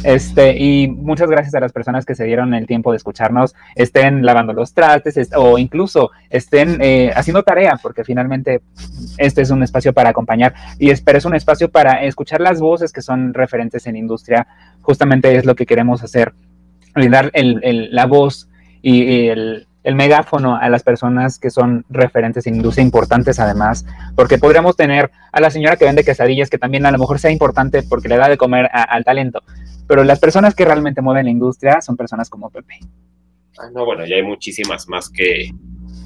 [0.05, 4.25] Este, y muchas gracias a las personas que se dieron el tiempo de escucharnos, estén
[4.25, 8.63] lavando los trastes o incluso estén eh, haciendo tarea, porque finalmente
[9.19, 12.93] este es un espacio para acompañar y espero es un espacio para escuchar las voces
[12.93, 14.47] que son referentes en industria.
[14.81, 16.33] Justamente es lo que queremos hacer,
[16.95, 18.49] dar la voz
[18.83, 24.39] y el, el megáfono a las personas que son referentes en industria importantes además, porque
[24.39, 27.83] podríamos tener a la señora que vende quesadillas que también a lo mejor sea importante
[27.83, 29.43] porque le da de comer al talento,
[29.89, 32.79] pero las personas que realmente mueven la industria son personas como Pepe.
[33.59, 35.51] Ah, no, bueno, ya hay muchísimas más que,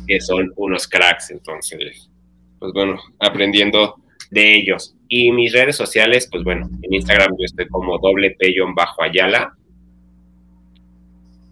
[0.06, 2.10] que son unos cracks, entonces,
[2.58, 3.96] pues bueno, aprendiendo
[4.30, 4.94] de ellos.
[5.08, 8.36] Y mis redes sociales, pues bueno, en Instagram yo estoy como doble
[8.74, 9.54] bajo Ayala.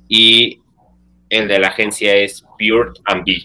[0.09, 0.61] Y
[1.29, 3.43] el de la agencia es Pure and Be.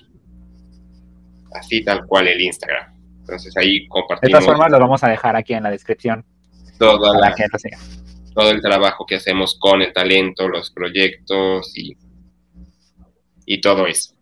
[1.54, 2.94] Así tal cual el Instagram.
[3.22, 4.22] Entonces ahí compartimos.
[4.22, 6.26] De todas formas, lo vamos a dejar aquí en la descripción.
[6.78, 7.36] Todo, la,
[8.34, 11.98] todo el trabajo que hacemos con el talento, los proyectos y,
[13.46, 14.14] y todo eso.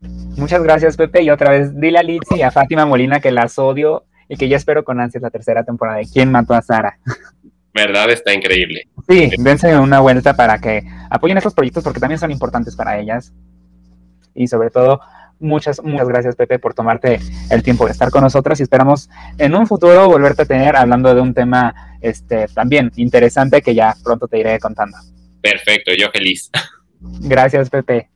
[0.00, 1.22] Muchas gracias, Pepe.
[1.22, 4.48] Y otra vez, dile a Liz y a Fátima Molina que las odio y que
[4.48, 6.98] ya espero con ansias la tercera temporada de ¿Quién mató a Sara?
[7.86, 8.88] verdad está increíble.
[9.08, 13.32] Sí, dense una vuelta para que apoyen estos proyectos porque también son importantes para ellas.
[14.34, 15.00] Y sobre todo,
[15.40, 17.18] muchas, muchas gracias, Pepe, por tomarte
[17.50, 19.08] el tiempo de estar con nosotros y esperamos
[19.38, 23.94] en un futuro volverte a tener hablando de un tema este, también interesante que ya
[24.02, 24.96] pronto te iré contando.
[25.40, 26.50] Perfecto, yo feliz.
[27.00, 28.10] Gracias, Pepe.